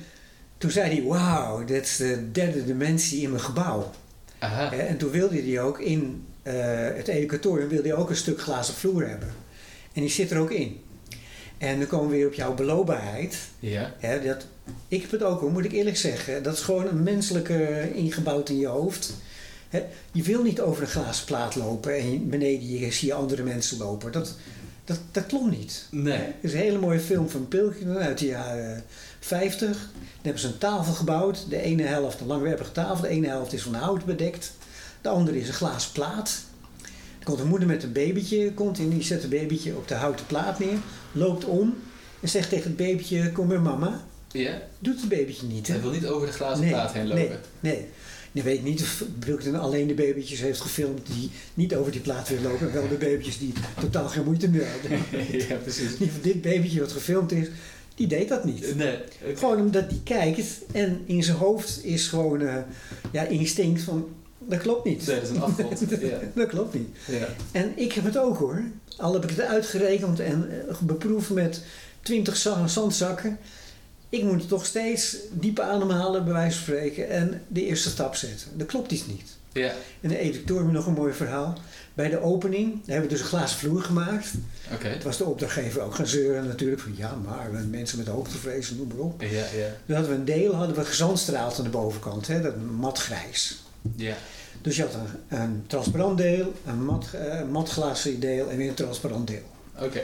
[0.59, 3.90] toen zei hij, wauw, dit is de derde dimensie in mijn gebouw.
[4.38, 4.70] Aha.
[4.70, 6.55] Hè, En toen wilde hij ook in eh,
[6.95, 9.28] het educatorium wilde hij ook een stuk glazen vloer hebben.
[9.93, 10.80] En die zit er ook in.
[11.62, 13.36] En dan komen we weer op jouw beloopbaarheid.
[13.58, 13.94] Ja.
[13.98, 14.46] Hè, dat,
[14.88, 16.42] ik heb het ook moet ik eerlijk zeggen.
[16.42, 19.14] Dat is gewoon een menselijke ingebouwd in je hoofd.
[19.68, 19.82] Hè,
[20.12, 23.78] je wil niet over een glazen plaat lopen en beneden je zie je andere mensen
[23.78, 24.12] lopen.
[24.12, 24.34] Dat,
[24.84, 25.86] dat, dat klopt niet.
[25.90, 26.18] Nee.
[26.18, 28.84] Er is een hele mooie film van Pilkington uit de jaren
[29.20, 29.68] 50.
[29.68, 29.76] Dan
[30.22, 31.46] hebben ze een tafel gebouwd.
[31.48, 34.52] De ene helft een langwerpige tafel, de ene helft is van hout bedekt.
[35.00, 36.44] De andere is een glazen plaat.
[37.18, 39.94] Er komt een moeder met een babytje, komt in, die zet het babytje op de
[39.94, 40.78] houten plaat neer,
[41.12, 41.74] loopt om
[42.20, 44.04] en zegt tegen het babytje: Kom maar, mama.
[44.32, 44.62] Ja.
[44.78, 45.72] Doet het babytje niet, hè?
[45.72, 47.28] Hij wil niet over de glazen plaat heen lopen.
[47.60, 47.86] Nee, nee.
[48.32, 52.28] Je weet niet of Wilkington alleen de babytjes heeft gefilmd die niet over die plaat
[52.28, 52.66] willen lopen.
[52.66, 54.98] En wel de babytjes die totaal geen moeite meer hadden.
[55.48, 55.92] ja, precies.
[55.92, 57.48] Ieder geval dit babytje wat gefilmd is,
[57.94, 58.76] die deed dat niet.
[58.76, 58.98] Nee.
[59.34, 62.56] Gewoon omdat hij kijkt en in zijn hoofd is gewoon eh,
[63.12, 64.08] ja, instinct van,
[64.49, 65.07] dat klopt niet.
[65.07, 65.80] Nee, dat is een afgrond.
[66.01, 66.18] Ja.
[66.34, 66.88] dat klopt niet.
[67.07, 67.26] Ja.
[67.53, 68.62] En ik heb het ook hoor.
[68.97, 71.62] Al heb ik het uitgerekend en eh, beproefd met
[72.03, 73.38] 20 za- zandzakken.
[74.09, 78.49] Ik moet toch steeds diep ademhalen, bij wijze van spreken, en de eerste stap zetten.
[78.57, 79.30] Dat klopt iets niet.
[79.53, 79.72] Ja.
[80.01, 81.59] En de editor nog een mooi verhaal.
[81.95, 84.30] Bij de opening hebben we dus een glazen vloer gemaakt.
[84.72, 84.86] Oké.
[84.88, 86.80] Het was de opdrachtgever ook gaan zeuren natuurlijk.
[86.80, 89.20] Van ja, maar we- mensen met hoogtevrees, noem maar op.
[89.22, 89.47] Ja, ja.
[89.86, 92.26] Toen hadden we een deel, hadden we gezandstraald aan de bovenkant.
[92.26, 93.62] Hè, dat matgrijs.
[93.96, 94.14] Ja.
[94.62, 98.74] Dus je had een, een transparant deel, een mat, eh, matglazen deel en weer een
[98.74, 99.42] transparant deel.
[99.80, 100.00] Oké.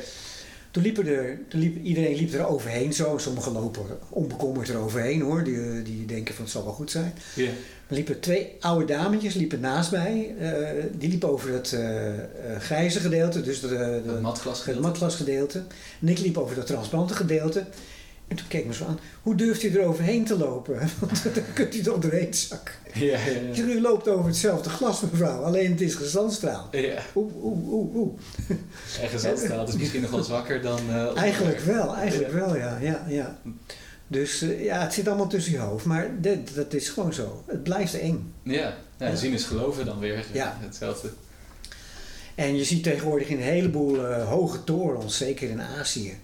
[0.71, 3.19] Toen liepen er, toen liep, iedereen liep er overheen zo.
[3.19, 5.45] Sommigen lopen onbekommerd er overheen hoor.
[5.45, 7.13] Die, die denken van het zal wel goed zijn.
[7.35, 7.49] Ja.
[7.89, 10.35] Er liepen twee oude dametjes liepen naast mij.
[10.39, 12.13] eh, die liepen over het eh,
[12.59, 14.87] grijze gedeelte, dus de, de, Het matglas het gedeelte.
[14.87, 15.63] matglasgedeelte.
[16.01, 17.65] En ik liep over dat transparante gedeelte.
[18.29, 20.79] En toen keek me zo aan, hoe durft u er overheen te lopen?
[21.01, 22.75] Want dan kunt u toch doorheen zakken.
[22.95, 23.19] Ja, ja,
[23.53, 23.63] ja.
[23.63, 26.69] U loopt over hetzelfde glas, mevrouw, alleen het is gezandstraal.
[26.71, 27.03] Ja.
[27.15, 28.19] Oeh, oeh, oeh, oeh.
[29.01, 30.79] En gezandstraal is misschien nog wel zwakker dan...
[30.89, 32.39] eh, Eigenlijk wel, eigenlijk Ja.
[32.39, 32.79] wel, ja.
[32.81, 33.39] ja, ja.
[34.07, 35.85] Dus eh, ja, het zit allemaal tussen je hoofd.
[35.85, 37.43] Maar dat, dat is gewoon zo.
[37.47, 38.33] Het blijft eng.
[38.43, 38.77] Ja.
[38.99, 39.15] Ja.
[39.15, 40.25] zien is geloven dan weer.
[40.33, 40.59] Ja.
[40.61, 41.09] Hetzelfde.
[42.35, 46.19] En je ziet tegenwoordig in een heleboel eh, hoge torens, zeker in Azië.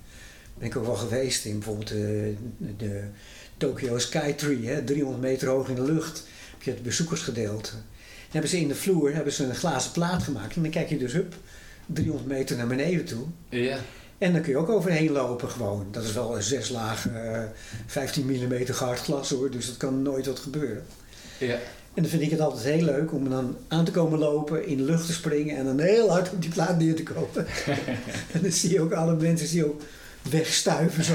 [0.59, 1.99] Ben ik ook wel geweest in bijvoorbeeld eh,
[2.79, 3.03] de
[3.57, 6.27] Tokyo Skytree, hè, 300 meter hoog in de lucht.
[6.51, 7.71] Heb je het bezoekersgedeelte.
[7.71, 7.83] Dan
[8.31, 10.57] hebben ze in de vloer hebben ze een glazen plaat gemaakt.
[10.57, 11.35] En dan kijk je dus up
[11.87, 13.25] 300 meter naar beneden toe.
[13.49, 13.79] Ja.
[14.19, 15.87] En dan kun je ook overheen lopen gewoon.
[15.91, 17.43] Dat is wel een zes laag, eh
[17.87, 20.85] 15 mm hard glas hoor, dus dat kan nooit wat gebeuren.
[21.39, 21.59] Ja.
[21.95, 24.77] En dan vind ik het altijd heel leuk om dan aan te komen lopen, in
[24.77, 27.47] de lucht te springen en dan heel hard op die plaat neer te komen.
[28.33, 29.81] en dan zie je ook alle mensen zie je ook
[30.31, 31.15] wegstuiven zo.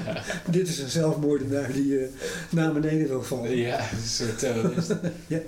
[0.50, 2.08] Dit is een zelfmoordenaar die eh,
[2.50, 3.56] naar beneden wil vallen.
[3.56, 4.94] Ja, een soort terrorist.
[5.26, 5.40] Ja.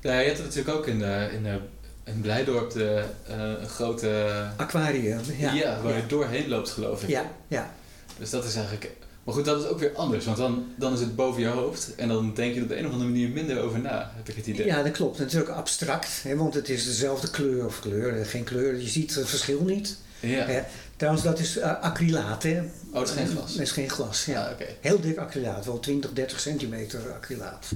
[0.00, 1.58] Je hebt het natuurlijk ook in, de, in, de,
[2.04, 4.32] in Blijdorp de, eh, een grote...
[4.56, 5.52] Aquarium, ja.
[5.52, 5.98] Ja, waar ja.
[5.98, 7.08] je doorheen loopt geloof ik.
[7.08, 7.74] Ja, ja.
[8.18, 8.90] Dus dat is eigenlijk...
[9.24, 10.24] Maar goed, dat is ook weer anders.
[10.24, 11.94] Want dan, dan is het boven je hoofd.
[11.94, 14.28] En dan denk je er op de een of andere manier minder over na, heb
[14.28, 14.66] ik het idee.
[14.66, 15.16] Ja, dat klopt.
[15.16, 18.44] En het is ook abstract, hè, want het is dezelfde kleur of kleur, eh, geen
[18.44, 18.76] kleur.
[18.76, 19.96] Je ziet het verschil niet.
[20.20, 20.44] Ja.
[20.44, 20.62] Hè.
[21.02, 22.60] Trouwens, dat is eh, acrylaat, hè?
[22.92, 23.52] Oh, het is geen glas?
[23.52, 24.50] Dat is geen glas, ja.
[24.52, 24.66] Oké.
[24.80, 27.66] Heel dik acrylaat, wel 20, 30 centimeter acrylaat.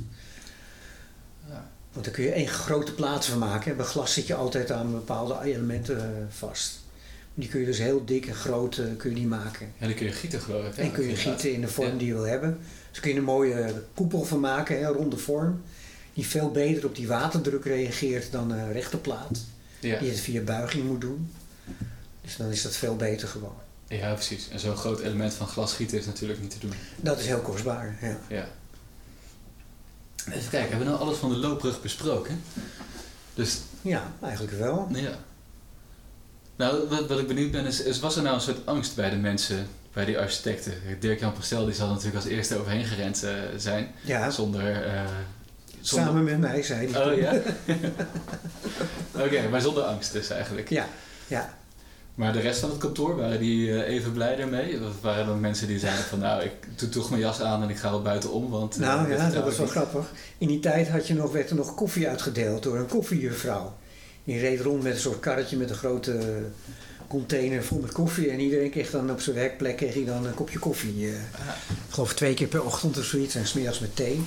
[1.48, 1.68] Ja.
[1.92, 3.76] Want daar kun je één grote plaats van maken.
[3.76, 6.80] Bij glas zit je altijd aan bepaalde elementen eh, vast.
[7.34, 9.72] Die kun je dus heel dik en groot eh, kun je die maken.
[9.78, 10.76] Ja, die kun je gieten geloof ik.
[10.76, 11.98] en kun je gieten in de vorm Ja.
[11.98, 12.58] die je wil hebben.
[12.90, 15.62] Dus kun je een mooie koepel van maken, een ronde vorm.
[16.14, 19.38] Die veel beter op die waterdruk reageert dan een rechte plaat.
[19.80, 19.98] Ja.
[19.98, 21.30] Die het via buiging moet doen.
[22.26, 23.54] Dus dan is dat veel beter gewoon.
[23.88, 24.48] ja, precies.
[24.48, 26.72] En zo'n groot element van glas gieten is natuurlijk niet te doen.
[26.96, 27.96] Dat is heel kostbaar.
[28.00, 28.18] Ja.
[28.28, 28.46] Ja.
[30.26, 32.42] Even kijken, hebben we nou alles van de loopbrug besproken?
[33.34, 34.88] Dus, ja, eigenlijk wel.
[34.92, 35.18] ja.
[36.56, 39.10] Nou, wat, wat ik benieuwd ben is, is, was er nou een soort angst bij
[39.10, 40.72] de mensen, bij die architecten?
[41.00, 44.84] Dirk-Jan Pastel die zal natuurlijk als eerste overheen gerend eh, zijn, Ja, zonder...
[44.84, 45.04] eh,
[45.80, 46.06] zonder...
[46.08, 47.12] samen met mij zei hij.
[47.12, 47.32] Oh ja?
[49.24, 50.68] Oké, maar zonder angst dus eigenlijk.
[50.68, 50.88] Ja,
[51.26, 51.54] ja.
[52.16, 54.74] Maar de rest van het kantoor, waren die eh, even blij ermee?
[54.84, 57.68] Of waren er mensen die zeiden van nou, ik doe toch mijn jas aan en
[57.68, 58.74] ik ga wel buiten om, want...
[58.74, 59.74] eh, Nou ja, dat was wel niet.
[59.74, 60.12] grappig.
[60.38, 63.74] In die tijd had je nog, werd er nog koffie uitgedeeld door een koffiejuffrouw.
[64.24, 66.20] Die reed rond met een soort karretje met een grote
[67.08, 68.30] container vol met koffie.
[68.30, 71.06] En iedereen kreeg dan op zijn werkplek kreeg hij dan een kopje koffie.
[71.08, 71.54] eh, Ah,
[71.88, 73.34] ik geloof twee keer per ochtend of zoiets.
[73.34, 74.20] En smiddags met thee.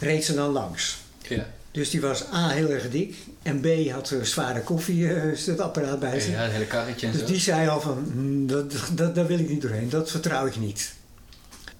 [0.00, 0.98] Reed ze dan langs.
[1.28, 1.46] ja.
[1.74, 3.14] Dus die was A, heel erg dik.
[3.42, 6.32] En B, had een zware koffiezetapparaat bij zich.
[6.32, 7.26] Ja, het hele karretje en Dus zo.
[7.26, 10.56] die zei al van, "Hmm, dat, dat, daar wil ik niet doorheen, dat vertrouw ik
[10.56, 10.92] niet.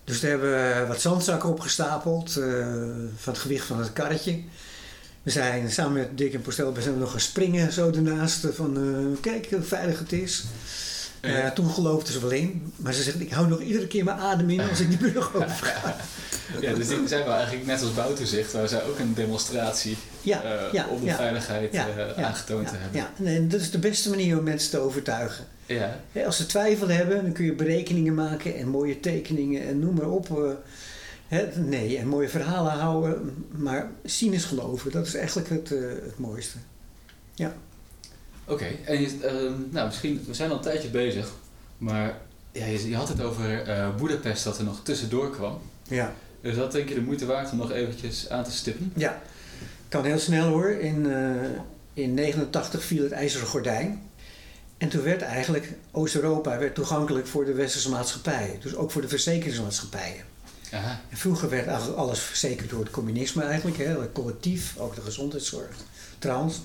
[0.04, 2.46] Dus daar hebben we wat zandzakken opgestapeld eh,
[3.16, 4.38] van het gewicht van het karretje.
[5.22, 8.44] We zijn samen met Dick en Postel zijn we nog gaan springen zo ernaast.
[8.44, 10.40] eh, Van eh, kijk hoe veilig het is.
[10.44, 10.48] Eh,
[11.30, 11.50] Ja.
[11.52, 12.72] toen geloofde ze wel in.
[12.76, 15.34] Maar ze zegt, ik hou nog iedere keer mijn adem in als ik die brug
[15.36, 15.96] over ga.
[16.60, 20.42] Ja, dus die zijn wel eigenlijk net als Bouwtoezicht, waar zij ook een demonstratie Ja,
[20.42, 21.16] eh, ja, om de ja.
[21.16, 23.00] veiligheid Ja, eh, ja, aangetoond te ja, hebben.
[23.26, 25.44] Ja, en dat is de beste manier om mensen te overtuigen.
[25.66, 26.00] Ja.
[26.12, 29.94] Hè, als ze twijfel hebben, dan kun je berekeningen maken en mooie tekeningen en noem
[29.94, 30.30] maar op.
[30.44, 30.50] eh,
[31.28, 35.80] hè, nee, en mooie verhalen houden, maar zien is geloven, dat is eigenlijk het, eh,
[36.04, 36.58] het mooiste.
[38.46, 41.32] Oké, en je, ehm, nou, misschien, we zijn al een tijdje bezig,
[41.78, 42.18] maar
[42.52, 45.58] ja, je, je had het over eh Boedapest dat er nog tussendoor kwam.
[45.88, 46.14] Ja.
[46.40, 48.92] Dus dat denk je de moeite waard om nog eventjes aan te stippen?
[48.96, 49.22] Ja,
[49.88, 50.68] kan heel snel hoor.
[50.68, 51.60] In, eh
[51.94, 54.02] in 89 viel het ijzeren gordijn.
[54.78, 58.60] En toen werd eigenlijk Oost-Europa werd toegankelijk voor de westerse maatschappijen.
[58.60, 60.24] Dus ook voor de verzekeringsmaatschappijen.
[60.72, 61.00] Aha.
[61.10, 65.00] En vroeger werd eigenlijk alles verzekerd door het communisme eigenlijk, hè, het collectief, ook de
[65.00, 65.76] gezondheidszorg.
[66.18, 66.60] Trouwens,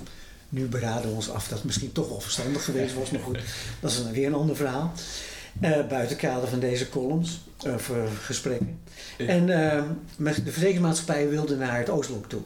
[0.50, 3.40] nu beraden we ons af dat het misschien toch wel verstandig geweest was, maar goed,
[3.80, 4.94] dat is dan weer een ander verhaal.
[5.60, 8.80] Eh buiten kader van deze columns, of eh, gesprekken.
[9.18, 9.26] Ja.
[9.26, 9.84] En eh,
[10.18, 12.42] met de verzekeringsmaatschappijen wilden naar het Oostblok toe.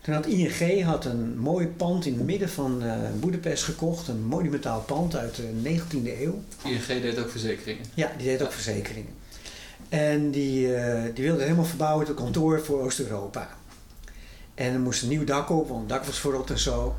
[0.00, 4.24] Toen had ING had een mooi pand in het midden van eh Boedapest gekocht, een
[4.24, 6.42] monumentaal pand uit de 19e eeuw.
[6.64, 7.84] ING deed ook verzekeringen.
[7.94, 9.12] Ja, die deed ook verzekeringen.
[9.88, 10.68] En die,
[11.14, 13.57] die wilde helemaal verbouwen tot kantoor voor Oost-Europa.
[14.58, 16.94] En er moest een nieuw dak op, want het dak was verrot en zo.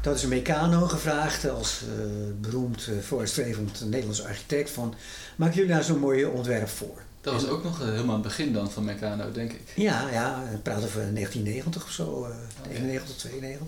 [0.00, 2.06] Dat is een Meccano gevraagd als eh,
[2.40, 4.70] beroemd, uh, vooruitstrevend Nederlands architect.
[4.70, 4.94] Van,
[5.36, 7.02] maak jullie daar zo'n mooi ontwerp voor?
[7.20, 9.62] Dat was ook nog eh, helemaal het begin dan van Meccano, denk ik.
[9.74, 13.66] Ja, ja, we praten over 1990 of zo, eh 91, 92.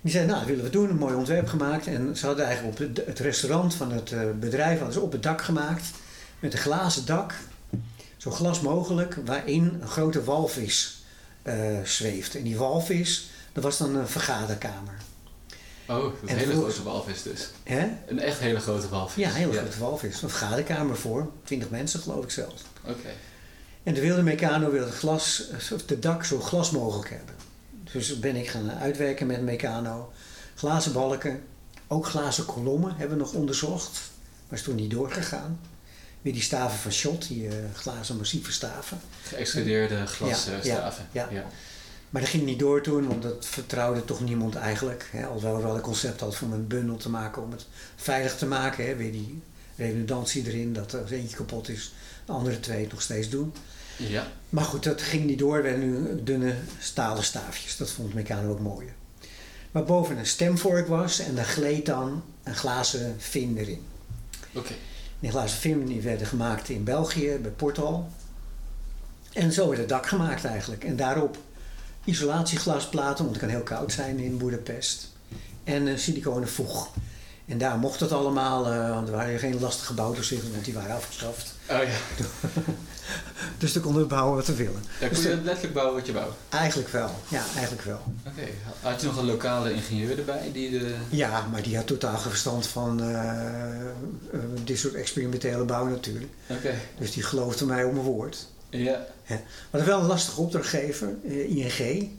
[0.00, 1.86] Die zei, nou, dat willen we doen, een mooi ontwerp gemaakt.
[1.86, 5.22] En ze hadden eigenlijk op het, restaurant van het eh, bedrijf hadden ze op het
[5.22, 5.90] dak gemaakt.
[6.38, 7.34] Met een glazen dak,
[8.16, 10.99] zo glas mogelijk, waarin een grote walvis
[11.42, 12.34] eh, zweeft.
[12.34, 14.94] En die walvis, dat was dan een vergaderkamer.
[15.88, 17.50] Oh, En een hele grote walvis dus.
[17.62, 17.88] Hè?
[18.06, 19.14] Een echt hele grote walvis.
[19.14, 20.22] Ja, een hele grote walvis.
[20.22, 22.62] Een vergaderkamer voor 20 mensen, geloof ik zelfs.
[22.84, 23.08] Oké.
[23.82, 25.50] En de wilde Meccano wilde het glas,
[25.86, 27.34] de dak zo glas mogelijk hebben.
[27.92, 30.12] Dus ben ik gaan uitwerken met Meccano.
[30.54, 31.42] Glazen balken,
[31.86, 34.00] ook glazen kolommen hebben we nog onderzocht.
[34.48, 35.60] Maar is toen niet doorgegaan.
[36.22, 39.00] Weer die staven van Schott, die eh, glazen massieve staven.
[39.22, 40.66] Geëxtrudeerde glasstaven.
[40.66, 41.08] Ja, staven.
[41.12, 41.44] ja, ja.
[42.10, 45.08] Maar dat ging niet door toen, want dat vertrouwde toch niemand eigenlijk.
[45.12, 45.26] Hè?
[45.26, 47.66] Alhoewel we wel een concept hadden om een bundel te maken om het
[47.96, 48.86] veilig te maken.
[48.86, 48.96] Hè?
[48.96, 49.42] Weer die
[49.76, 51.92] redundantie erin, dat als eentje kapot is,
[52.24, 53.52] de andere twee het nog steeds doen.
[53.96, 54.26] Ja.
[54.48, 55.56] Maar goed, dat ging niet door.
[55.56, 57.76] Er werden nu dunne stalen staafjes.
[57.76, 58.92] Dat vond Meccano ook mooier.
[59.70, 63.82] Maar boven een stemvork was en daar gleed dan een glazen vin erin.
[64.52, 64.72] Oké.
[65.46, 68.08] Vin die werden gemaakt in België, bij Portal.
[69.32, 70.84] En zo werd het dak gemaakt eigenlijk.
[70.84, 71.38] En daarop
[72.04, 75.08] isolatieglasplaten, want het kan heel koud zijn in Boedapest.
[75.64, 76.90] En een siliconen voeg.
[77.50, 80.96] En daar mocht het allemaal, eh, want er waren geen lastige bouwtoezichten, want die waren
[80.96, 81.54] afgeschaft.
[81.70, 81.88] Oh ja.
[83.58, 84.84] Dus dan konden we bouwen wat we willen.
[85.00, 86.30] Ja, Dus kon je dat- letterlijk bouwen wat je wou?
[86.48, 88.00] Eigenlijk wel, ja, eigenlijk wel.
[88.26, 88.48] Oké.
[88.80, 90.94] Had je nog een lokale ingenieur erbij die de...
[91.08, 93.90] Ja, maar die had totaal geen verstand van eh, eh,
[94.64, 96.32] dit soort experimentele bouw natuurlijk.
[96.46, 96.74] Oké.
[96.98, 98.46] Dus die geloofde mij op mijn woord.
[98.70, 99.06] Ja.
[99.26, 99.38] We
[99.70, 101.08] hadden wel een lastige opdrachtgever,
[101.48, 102.10] ING.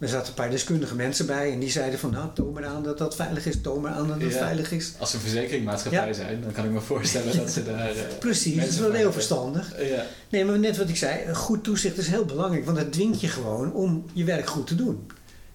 [0.00, 2.82] Er zaten een paar deskundige mensen bij en die zeiden van nou, toon maar aan
[2.82, 4.28] dat dat veilig is, toon maar aan dat Ja.
[4.30, 4.92] veilig is.
[4.98, 6.12] Als ze een verzekeringmaatschappij Ja.
[6.12, 7.90] zijn, dan kan ik me voorstellen dat ze daar...
[7.90, 9.74] eh, Precies, dat is wel heel verstandig.
[9.88, 10.04] Ja.
[10.28, 13.28] Nee, maar net wat ik zei, goed toezicht is heel belangrijk, want dat dwingt je
[13.28, 15.06] gewoon om je werk goed te doen.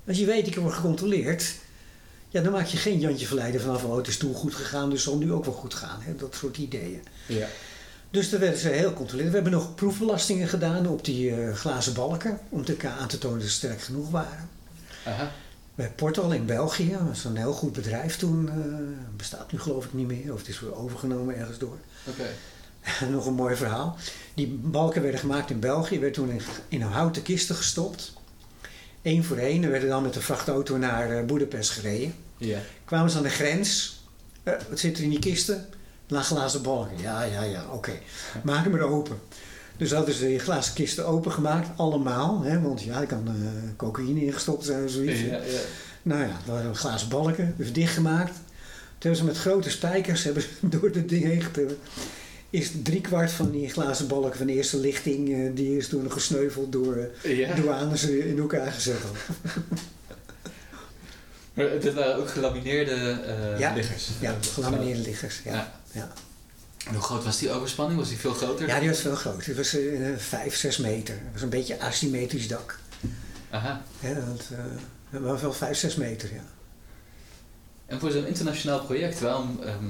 [0.08, 1.54] Als je weet, ik word gecontroleerd,
[2.30, 5.04] ja, dan maak je geen Jantje verleiden vanaf, oh, het is toen goed gegaan, dus
[5.04, 6.00] zal nu ook wel goed gaan.
[6.02, 6.16] Hè?
[6.16, 7.02] Dat soort ideeën.
[7.28, 7.48] Ja.
[8.16, 9.34] Dus daar werden ze heel controlerend.
[9.34, 13.40] We hebben nog proefbelastingen gedaan op die eh, glazen balken, om te aan te tonen
[13.40, 14.50] dat ze sterk genoeg waren.
[15.06, 15.32] Aha.
[15.76, 18.56] Bij Portal in België, dat was een heel goed bedrijf toen, eh,
[19.18, 21.78] bestaat nu geloof ik niet meer, of het is weer overgenomen ergens door.
[22.08, 22.28] Oké.
[23.12, 23.98] Nog een mooi verhaal.
[24.34, 28.14] Die balken werden gemaakt in België, werden toen in, in houten kisten gestopt.
[29.02, 32.14] Eén voor één, en werden dan met de vrachtauto naar eh, Boedapest gereden.
[32.38, 32.60] Ja.
[32.86, 34.00] Kwamen ze aan de grens,
[34.44, 35.66] Eh, wat zit er in die kisten?
[36.08, 36.98] Glazen balken.
[37.02, 37.92] Ja, ja, ja, oké.
[38.44, 39.18] Maak hem maar open.
[39.78, 42.42] Dus hadden ze die glazen kisten opengemaakt, allemaal.
[42.44, 43.34] Hè, want ja, er kan eh,
[43.78, 45.20] cocaïne ingestopt zijn zoiets.
[45.20, 45.60] Ja, ja.
[46.02, 48.32] Nou ja, dat waren glazen balken, dus dichtgemaakt.
[48.98, 50.50] Toen hebben ze met grote spijkers hebben ze
[50.80, 51.74] door het ding heen getild.
[52.50, 56.72] is driekwart van die glazen balken van de eerste lichting, eh, die is toen gesneuveld
[56.72, 57.54] door uh, Ja.
[58.08, 58.98] in elkaar gezet.
[61.54, 63.20] Maar dit waren ook gelamineerde
[63.58, 63.74] Ja.
[63.74, 64.10] liggers.
[64.20, 65.42] Ja, gelamineerde liggers.
[65.46, 65.52] Ja.
[65.54, 65.80] Ja.
[65.96, 66.12] Ja.
[66.88, 68.00] En hoe groot was die overspanning?
[68.00, 68.68] Was die veel groter?
[68.68, 69.44] ja, die was veel groter.
[69.46, 71.16] Die was eh, vijf, zes meter.
[71.24, 72.80] Dat was een beetje asymmetrisch dak.
[73.50, 73.82] Aha.
[74.00, 76.44] Ja, dat, eh, maar wel vijf, zes meter, ja.
[77.86, 79.86] En voor zo'n internationaal project, waarom, ehm,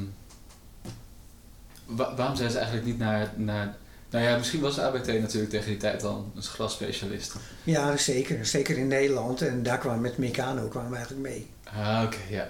[1.86, 3.76] wa- waarom zijn ze eigenlijk niet naar, naar...
[4.10, 7.34] Nou ja, misschien was ABT natuurlijk tegen die tijd al een glasspecialist.
[7.64, 8.46] Ja, zeker.
[8.46, 9.42] Zeker in Nederland.
[9.42, 11.50] En daar kwamen met Meccano kwamen we eigenlijk mee.
[11.64, 12.48] Ah, oké, ja.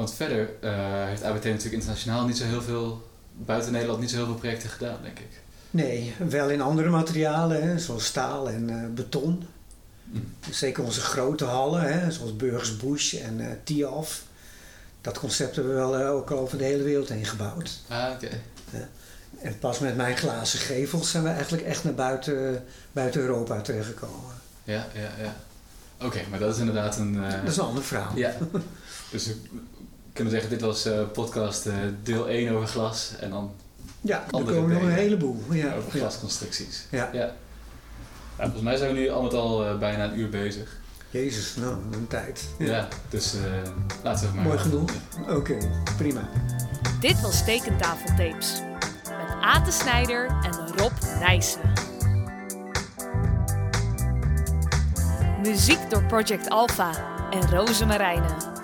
[0.00, 3.08] Want verder eh, heeft ABT natuurlijk internationaal niet zo heel veel...
[3.32, 5.28] Buiten Nederland niet zo heel veel projecten gedaan, denk ik.
[5.70, 9.46] Nee, wel in andere materialen, hè, zoals staal en eh, beton.
[10.04, 10.34] Mm.
[10.50, 14.22] Zeker onze grote hallen, hè, zoals Burgers Bush en eh Tialf.
[15.00, 17.80] Dat concept hebben we wel ook over de hele wereld heen gebouwd.
[17.88, 18.28] Ah, oké.
[19.42, 24.34] En pas met mijn glazen gevels zijn we eigenlijk echt naar buiten, buiten Europa terechtgekomen.
[24.64, 25.36] Ja, ja, ja.
[26.06, 27.20] Oké, maar dat is inderdaad een...
[27.20, 28.16] Dat is een ander verhaal.
[28.16, 28.36] Ja.
[29.10, 29.28] dus
[30.20, 33.12] kunnen zeggen, dit was eh, podcast eh, deel 1 over glas.
[33.20, 33.52] En dan
[34.00, 35.42] Ja, er komen nog een heleboel.
[35.50, 36.86] Ja, over glasconstructies.
[36.90, 37.10] ja.
[37.12, 37.34] Ja.
[38.40, 40.76] Nou, volgens mij zijn we nu al met al eh, bijna een uur bezig.
[41.10, 42.48] Jezus, nou, een tijd.
[42.58, 43.40] Ja, dus eh,
[44.02, 44.44] laten we maar...
[44.44, 44.90] Mooi genoeg.
[45.28, 45.56] Oké,
[45.96, 46.28] prima.
[47.00, 48.60] Dit was Tekentafeltapes.
[49.04, 51.72] Met Ate Snijder en Rob Nijssen.
[55.42, 56.90] Muziek door Project Alpha
[57.30, 58.59] en Roze Marijnen.